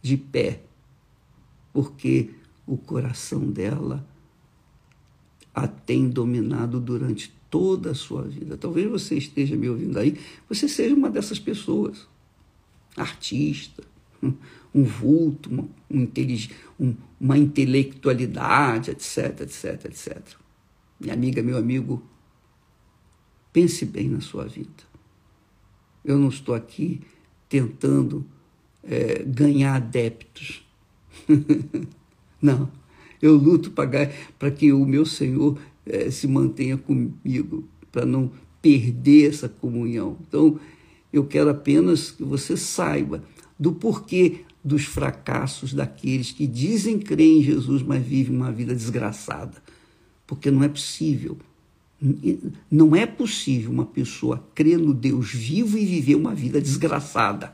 de 0.00 0.16
pé, 0.16 0.62
porque 1.72 2.30
o 2.66 2.76
coração 2.76 3.40
dela 3.40 4.06
a 5.54 5.68
tem 5.68 6.08
dominado 6.08 6.80
durante 6.80 7.32
toda 7.52 7.90
a 7.90 7.94
sua 7.94 8.22
vida. 8.22 8.56
Talvez 8.56 8.90
você 8.90 9.14
esteja 9.14 9.54
me 9.54 9.68
ouvindo 9.68 9.98
aí, 9.98 10.18
você 10.48 10.66
seja 10.66 10.94
uma 10.94 11.10
dessas 11.10 11.38
pessoas. 11.38 12.08
Artista, 12.96 13.84
um 14.74 14.82
vulto, 14.82 15.50
uma, 15.50 15.68
um, 16.80 16.94
uma 17.20 17.36
intelectualidade, 17.36 18.90
etc, 18.90 19.42
etc, 19.42 19.84
etc. 19.84 20.22
Minha 20.98 21.12
amiga, 21.12 21.42
meu 21.42 21.58
amigo, 21.58 22.02
pense 23.52 23.84
bem 23.84 24.08
na 24.08 24.22
sua 24.22 24.46
vida. 24.46 24.90
Eu 26.02 26.18
não 26.18 26.30
estou 26.30 26.54
aqui 26.54 27.02
tentando 27.50 28.24
é, 28.82 29.22
ganhar 29.24 29.74
adeptos. 29.74 30.66
não, 32.40 32.72
eu 33.20 33.36
luto 33.36 33.70
para 33.70 34.50
que 34.50 34.72
o 34.72 34.86
meu 34.86 35.04
Senhor 35.04 35.58
é, 35.86 36.10
se 36.10 36.26
mantenha 36.26 36.76
comigo, 36.76 37.64
para 37.90 38.06
não 38.06 38.30
perder 38.60 39.30
essa 39.30 39.48
comunhão. 39.48 40.16
Então, 40.26 40.58
eu 41.12 41.24
quero 41.24 41.50
apenas 41.50 42.10
que 42.10 42.22
você 42.22 42.56
saiba 42.56 43.22
do 43.58 43.72
porquê 43.72 44.40
dos 44.64 44.84
fracassos 44.84 45.74
daqueles 45.74 46.30
que 46.30 46.46
dizem 46.46 46.98
crer 46.98 47.38
em 47.38 47.42
Jesus, 47.42 47.82
mas 47.82 48.04
vivem 48.04 48.36
uma 48.36 48.52
vida 48.52 48.74
desgraçada. 48.74 49.62
Porque 50.26 50.50
não 50.50 50.62
é 50.62 50.68
possível. 50.68 51.36
Não 52.70 52.96
é 52.96 53.04
possível 53.04 53.70
uma 53.70 53.84
pessoa 53.84 54.44
crer 54.54 54.78
no 54.78 54.94
Deus 54.94 55.32
vivo 55.32 55.76
e 55.76 55.84
viver 55.84 56.14
uma 56.14 56.34
vida 56.34 56.60
desgraçada. 56.60 57.52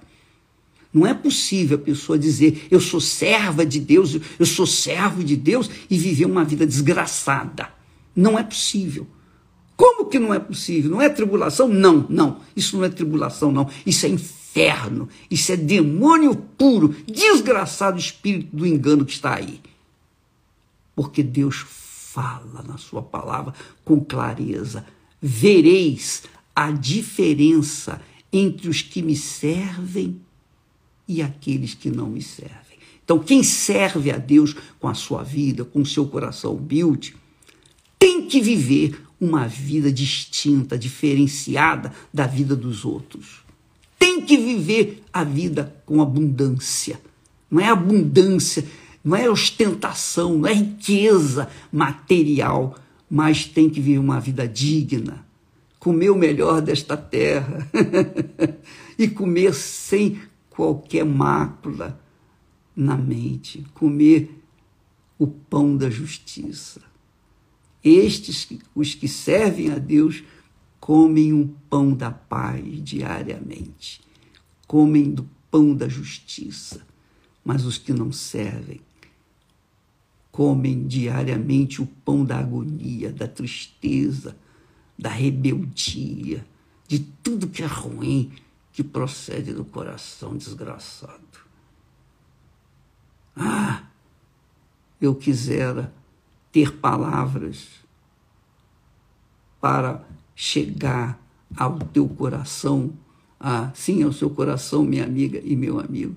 Não 0.93 1.07
é 1.07 1.13
possível 1.13 1.77
a 1.77 1.81
pessoa 1.81 2.19
dizer 2.19 2.67
eu 2.71 2.81
sou 2.81 3.01
serva 3.01 3.65
de 3.65 3.79
Deus, 3.79 4.19
eu 4.39 4.47
sou 4.47 4.67
servo 4.67 5.23
de 5.23 5.37
Deus 5.37 5.71
e 5.91 5.99
viver 5.99 6.25
uma 6.25 6.45
vida 6.45 6.67
desgraçada. 6.67 7.78
Não 8.19 8.37
é 8.37 8.43
possível. 8.43 9.07
Como 9.77 10.07
que 10.07 10.19
não 10.19 10.35
é 10.35 10.41
possível? 10.41 10.91
Não 10.91 11.01
é 11.01 11.09
tribulação? 11.09 11.69
Não, 11.69 12.05
não. 12.11 12.41
Isso 12.57 12.77
não 12.77 12.85
é 12.85 12.89
tribulação, 12.89 13.53
não. 13.53 13.71
Isso 13.87 14.07
é 14.07 14.09
inferno. 14.09 15.09
Isso 15.31 15.53
é 15.53 15.57
demônio 15.57 16.35
puro, 16.35 16.97
desgraçado 17.07 17.97
espírito 17.97 18.57
do 18.57 18.67
engano 18.67 19.05
que 19.05 19.13
está 19.13 19.37
aí. 19.37 19.61
Porque 20.97 21.23
Deus 21.23 21.65
fala 21.65 22.65
na 22.67 22.77
sua 22.77 23.03
palavra 23.03 23.55
com 23.85 24.05
clareza. 24.05 24.85
Vereis 25.23 26.25
a 26.57 26.73
diferença 26.73 28.03
entre 28.33 28.69
os 28.69 28.83
que 28.83 29.01
me 29.01 29.15
servem 29.15 30.21
e 31.07 31.23
aqueles 31.23 31.73
que 31.73 31.89
não 31.89 32.09
me 32.09 32.21
servem. 32.21 32.79
Então, 33.05 33.21
quem 33.21 33.45
serve 33.45 34.11
a 34.11 34.19
Deus 34.19 34.57
com 34.81 34.89
a 34.89 34.95
sua 34.95 35.23
vida, 35.23 35.65
com 35.65 35.83
o 35.83 35.87
seu 35.87 36.05
coração 36.05 36.57
humilde, 36.57 37.15
que 38.29 38.41
viver 38.41 39.01
uma 39.21 39.49
vida 39.49 39.91
distinta, 39.91 40.79
diferenciada 40.79 41.93
da 42.15 42.27
vida 42.27 42.55
dos 42.55 42.85
outros. 42.85 43.45
Tem 43.99 44.21
que 44.21 44.37
viver 44.37 45.03
a 45.13 45.25
vida 45.25 45.75
com 45.85 46.01
abundância. 46.01 47.01
Não 47.51 47.61
é 47.61 47.69
abundância, 47.69 48.65
não 49.03 49.17
é 49.17 49.29
ostentação, 49.29 50.39
não 50.39 50.49
é 50.49 50.53
riqueza 50.53 51.49
material, 51.73 52.77
mas 53.11 53.45
tem 53.45 53.69
que 53.69 53.81
viver 53.81 53.99
uma 53.99 54.21
vida 54.21 54.47
digna, 54.47 55.27
comer 55.79 56.11
o 56.11 56.17
melhor 56.17 56.61
desta 56.61 56.97
terra 56.97 57.67
e 58.99 59.09
comer 59.09 59.55
sem 59.55 60.21
qualquer 60.51 61.05
mácula 61.05 61.99
na 62.77 62.97
mente, 62.97 63.65
comer 63.75 64.31
o 65.19 65.27
pão 65.27 65.77
da 65.77 65.91
justiça. 65.91 66.88
Estes, 67.83 68.49
os 68.75 68.95
que 68.95 69.07
servem 69.07 69.71
a 69.71 69.79
Deus, 69.79 70.25
comem 70.81 71.33
o 71.33 71.49
pão 71.69 71.93
da 71.93 72.11
paz 72.11 72.65
diariamente, 72.83 74.01
comem 74.67 75.11
do 75.11 75.29
pão 75.51 75.75
da 75.75 75.89
justiça. 75.89 76.87
Mas 77.45 77.65
os 77.65 77.79
que 77.79 77.93
não 77.93 78.13
servem, 78.13 78.81
comem 80.31 80.87
diariamente 80.87 81.81
o 81.81 81.87
pão 81.87 82.25
da 82.25 82.39
agonia, 82.39 83.13
da 83.13 83.27
tristeza, 83.27 84.37
da 84.99 85.09
rebeldia, 85.09 86.47
de 86.87 86.99
tudo 86.99 87.49
que 87.49 87.63
é 87.63 87.67
ruim 87.67 88.33
que 88.73 88.85
procede 88.85 89.53
do 89.53 89.65
coração 89.65 90.37
desgraçado. 90.37 91.19
Ah, 93.35 93.85
eu 95.01 95.15
quisera 95.15 95.93
ter 96.59 96.73
palavras 96.73 97.69
para 99.61 100.05
chegar 100.35 101.17
ao 101.57 101.79
teu 101.79 102.09
coração, 102.09 102.93
a, 103.39 103.71
sim, 103.75 104.03
ao 104.03 104.13
seu 104.13 104.29
coração, 104.29 104.83
minha 104.83 105.05
amiga 105.05 105.41
e 105.45 105.55
meu 105.55 105.79
amigo, 105.79 106.17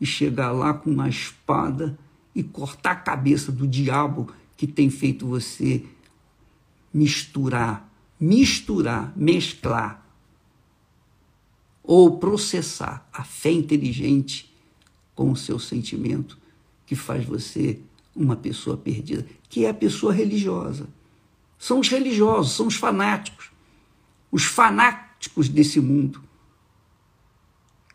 e 0.00 0.06
chegar 0.06 0.52
lá 0.52 0.72
com 0.72 0.90
uma 0.90 1.06
espada 1.06 1.98
e 2.34 2.42
cortar 2.42 2.92
a 2.92 2.96
cabeça 2.96 3.52
do 3.52 3.68
diabo 3.68 4.32
que 4.56 4.66
tem 4.66 4.88
feito 4.88 5.26
você 5.26 5.84
misturar, 6.92 7.92
misturar, 8.18 9.12
mesclar 9.14 10.02
ou 11.82 12.16
processar 12.16 13.06
a 13.12 13.22
fé 13.22 13.50
inteligente 13.50 14.50
com 15.14 15.30
o 15.30 15.36
seu 15.36 15.58
sentimento 15.58 16.38
que 16.86 16.94
faz 16.94 17.26
você 17.26 17.82
uma 18.14 18.36
pessoa 18.36 18.76
perdida, 18.76 19.26
que 19.48 19.64
é 19.64 19.70
a 19.70 19.74
pessoa 19.74 20.12
religiosa. 20.12 20.88
São 21.58 21.80
os 21.80 21.88
religiosos, 21.88 22.52
são 22.52 22.66
os 22.66 22.74
fanáticos. 22.74 23.50
Os 24.30 24.44
fanáticos 24.44 25.48
desse 25.48 25.80
mundo, 25.80 26.22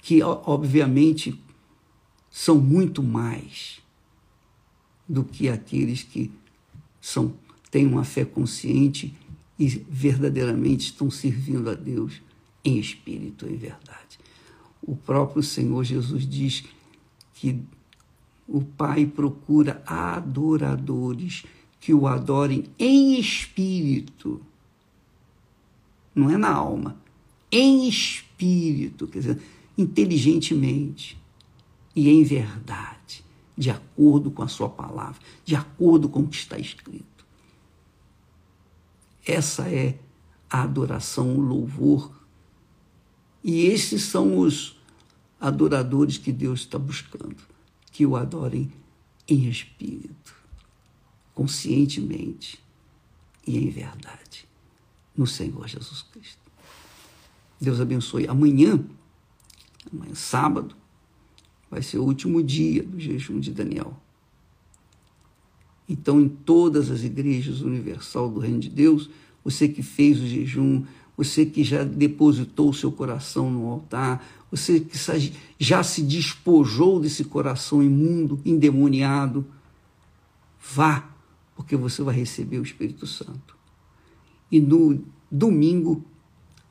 que 0.01 0.21
obviamente 0.23 1.39
são 2.29 2.57
muito 2.59 3.01
mais 3.01 3.81
do 5.07 5.23
que 5.23 5.49
aqueles 5.49 6.03
que 6.03 6.31
são 7.01 7.33
têm 7.71 7.85
uma 7.85 8.03
fé 8.03 8.23
consciente 8.23 9.13
e 9.59 9.67
verdadeiramente 9.67 10.85
estão 10.85 11.09
servindo 11.09 11.69
a 11.69 11.73
Deus 11.73 12.21
em 12.63 12.77
espírito 12.77 13.45
e 13.47 13.53
em 13.53 13.57
verdade. 13.57 14.19
O 14.81 14.95
próprio 14.95 15.41
Senhor 15.41 15.83
Jesus 15.83 16.27
diz 16.27 16.63
que 17.33 17.61
o 18.47 18.61
Pai 18.61 19.05
procura 19.05 19.83
adoradores 19.85 21.43
que 21.79 21.93
o 21.93 22.07
adorem 22.07 22.65
em 22.79 23.19
espírito. 23.19 24.41
Não 26.15 26.31
é 26.31 26.37
na 26.37 26.51
alma, 26.51 26.97
em 27.51 27.87
espírito, 27.87 29.07
quer 29.07 29.19
dizer, 29.19 29.41
inteligentemente 29.77 31.17
e 31.95 32.09
em 32.09 32.23
verdade, 32.23 33.23
de 33.55 33.69
acordo 33.69 34.31
com 34.31 34.43
a 34.43 34.47
sua 34.47 34.69
palavra, 34.69 35.19
de 35.43 35.55
acordo 35.55 36.07
com 36.07 36.21
o 36.21 36.27
que 36.27 36.37
está 36.37 36.57
escrito. 36.57 37.25
Essa 39.25 39.67
é 39.69 39.99
a 40.49 40.63
adoração, 40.63 41.35
o 41.35 41.41
louvor. 41.41 42.11
E 43.43 43.65
esses 43.65 44.03
são 44.03 44.37
os 44.37 44.79
adoradores 45.39 46.17
que 46.17 46.31
Deus 46.31 46.61
está 46.61 46.79
buscando 46.79 47.46
que 47.97 48.05
o 48.05 48.15
adorem 48.15 48.71
em 49.27 49.49
espírito, 49.49 50.35
conscientemente 51.33 52.63
e 53.47 53.57
em 53.57 53.71
verdade, 53.71 54.47
no 55.17 55.25
Senhor 55.25 55.67
Jesus 55.67 56.03
Cristo. 56.03 56.39
Deus 57.59 57.81
abençoe. 57.81 58.27
Amanhã, 58.27 58.79
amanhã 59.91 60.13
sábado, 60.13 60.75
vai 61.71 61.81
ser 61.81 61.97
o 61.97 62.03
último 62.03 62.43
dia 62.43 62.83
do 62.83 62.99
jejum 62.99 63.39
de 63.39 63.51
Daniel. 63.51 63.99
Então, 65.89 66.21
em 66.21 66.29
todas 66.29 66.91
as 66.91 67.01
igrejas 67.03 67.61
universal 67.61 68.29
do 68.29 68.39
Reino 68.39 68.59
de 68.59 68.69
Deus, 68.69 69.09
você 69.43 69.67
que 69.67 69.81
fez 69.81 70.21
o 70.21 70.27
jejum, 70.27 70.85
você 71.17 71.47
que 71.47 71.63
já 71.63 71.83
depositou 71.83 72.69
o 72.69 72.75
seu 72.75 72.91
coração 72.91 73.49
no 73.49 73.65
altar, 73.65 74.23
você 74.49 74.79
que 74.79 74.97
já 75.59 75.83
se 75.83 76.01
despojou 76.01 76.99
desse 76.99 77.23
coração 77.23 77.83
imundo, 77.83 78.39
endemoniado, 78.45 79.45
vá, 80.59 81.09
porque 81.55 81.75
você 81.75 82.01
vai 82.01 82.15
receber 82.15 82.59
o 82.59 82.63
Espírito 82.63 83.05
Santo. 83.05 83.57
E 84.51 84.61
no 84.61 85.03
domingo, 85.29 86.05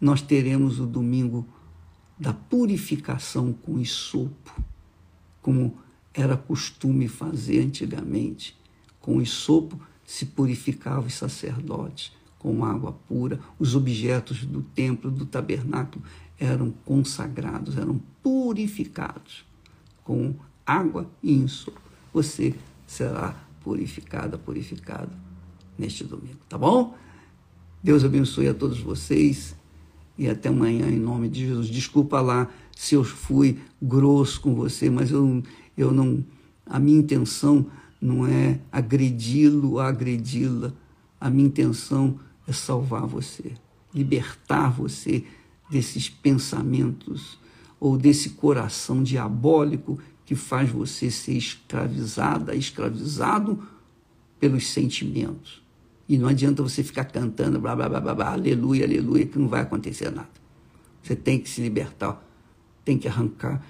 nós 0.01 0.23
teremos 0.23 0.81
o 0.81 0.87
domingo 0.87 1.47
da 2.19 2.33
purificação 2.33 3.53
com 3.53 3.79
isopo, 3.79 4.63
como 5.43 5.77
era 6.15 6.37
costume 6.37 7.09
fazer 7.09 7.61
antigamente. 7.61 8.57
Com 8.99 9.21
isopo 9.21 9.79
se 10.05 10.25
purificava 10.27 11.07
os 11.07 11.15
sacerdotes 11.15 12.13
com 12.39 12.65
água 12.65 12.93
pura, 12.93 13.41
os 13.59 13.75
objetos 13.75 14.45
do 14.45 14.63
templo, 14.63 15.11
do 15.11 15.27
tabernáculo, 15.27 16.05
eram 16.39 16.71
consagrados, 16.85 17.77
eram 17.77 18.01
purificados 18.23 19.45
com 20.05 20.35
água 20.65 21.09
e 21.23 21.33
inso. 21.33 21.73
Você 22.13 22.55
será 22.87 23.35
purificada, 23.63 24.39
purificado 24.39 25.11
neste 25.79 26.05
domingo, 26.05 26.39
tá 26.49 26.57
bom? 26.57 26.97
Deus 27.83 28.05
abençoe 28.05 28.49
a 28.49 28.55
todos 28.55 28.81
vocês 28.81 29.55
e 30.19 30.29
até 30.29 30.49
amanhã 30.49 30.89
em 30.89 30.99
nome 30.99 31.29
de 31.29 31.47
Jesus. 31.47 31.69
Desculpa 31.69 32.21
lá 32.21 32.49
se 32.75 32.95
eu 32.95 33.05
fui 33.05 33.59
grosso 33.81 34.41
com 34.41 34.55
você, 34.55 34.91
mas 34.91 35.11
eu, 35.11 35.43
eu 35.77 35.93
não. 35.93 36.25
A 36.65 36.79
minha 36.79 36.99
intenção 36.99 37.67
não 38.01 38.27
é 38.27 38.59
agredi-lo 38.73 39.73
ou 39.73 39.81
agredi-la. 39.81 40.73
A 41.21 41.31
minha 41.31 41.47
intenção 41.47 42.19
é 42.47 42.53
salvar 42.53 43.07
você, 43.07 43.53
libertar 43.95 44.71
você 44.71 45.25
desses 45.69 46.09
pensamentos 46.09 47.39
ou 47.79 47.97
desse 47.97 48.31
coração 48.31 49.03
diabólico 49.03 49.99
que 50.25 50.35
faz 50.35 50.71
você 50.71 51.11
ser 51.11 51.37
escravizada, 51.37 52.55
escravizado 52.55 53.63
pelos 54.41 54.69
sentimentos. 54.69 55.63
E 56.09 56.17
não 56.19 56.29
adianta 56.29 56.63
você 56.63 56.83
ficar 56.83 57.05
cantando 57.05 57.61
blá 57.61 57.75
blá 57.75 57.89
blá 57.89 58.01
blá, 58.01 58.15
blá 58.15 58.33
aleluia, 58.33 58.85
aleluia, 58.85 59.27
que 59.27 59.39
não 59.39 59.49
vai 59.49 59.63
acontecer 59.63 60.11
nada. 60.11 60.29
Você 61.03 61.15
tem 61.15 61.39
que 61.39 61.49
se 61.49 61.61
libertar, 61.61 62.23
tem 62.85 62.99
que 62.99 63.09
arrancar 63.09 63.65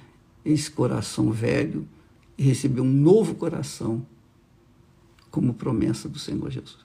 esse 0.44 0.70
coração 0.70 1.30
velho 1.30 1.86
e 2.38 2.42
receber 2.42 2.80
um 2.80 2.92
novo 2.92 3.34
coração 3.34 4.06
como 5.30 5.52
promessa 5.52 6.08
do 6.08 6.18
Senhor 6.18 6.50
Jesus. 6.50 6.78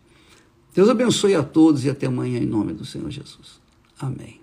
Deus 0.73 0.89
abençoe 0.89 1.35
a 1.35 1.43
todos 1.43 1.85
e 1.85 1.89
até 1.89 2.07
amanhã 2.07 2.39
em 2.39 2.45
nome 2.45 2.73
do 2.73 2.85
Senhor 2.85 3.09
Jesus. 3.09 3.61
Amém. 3.99 4.40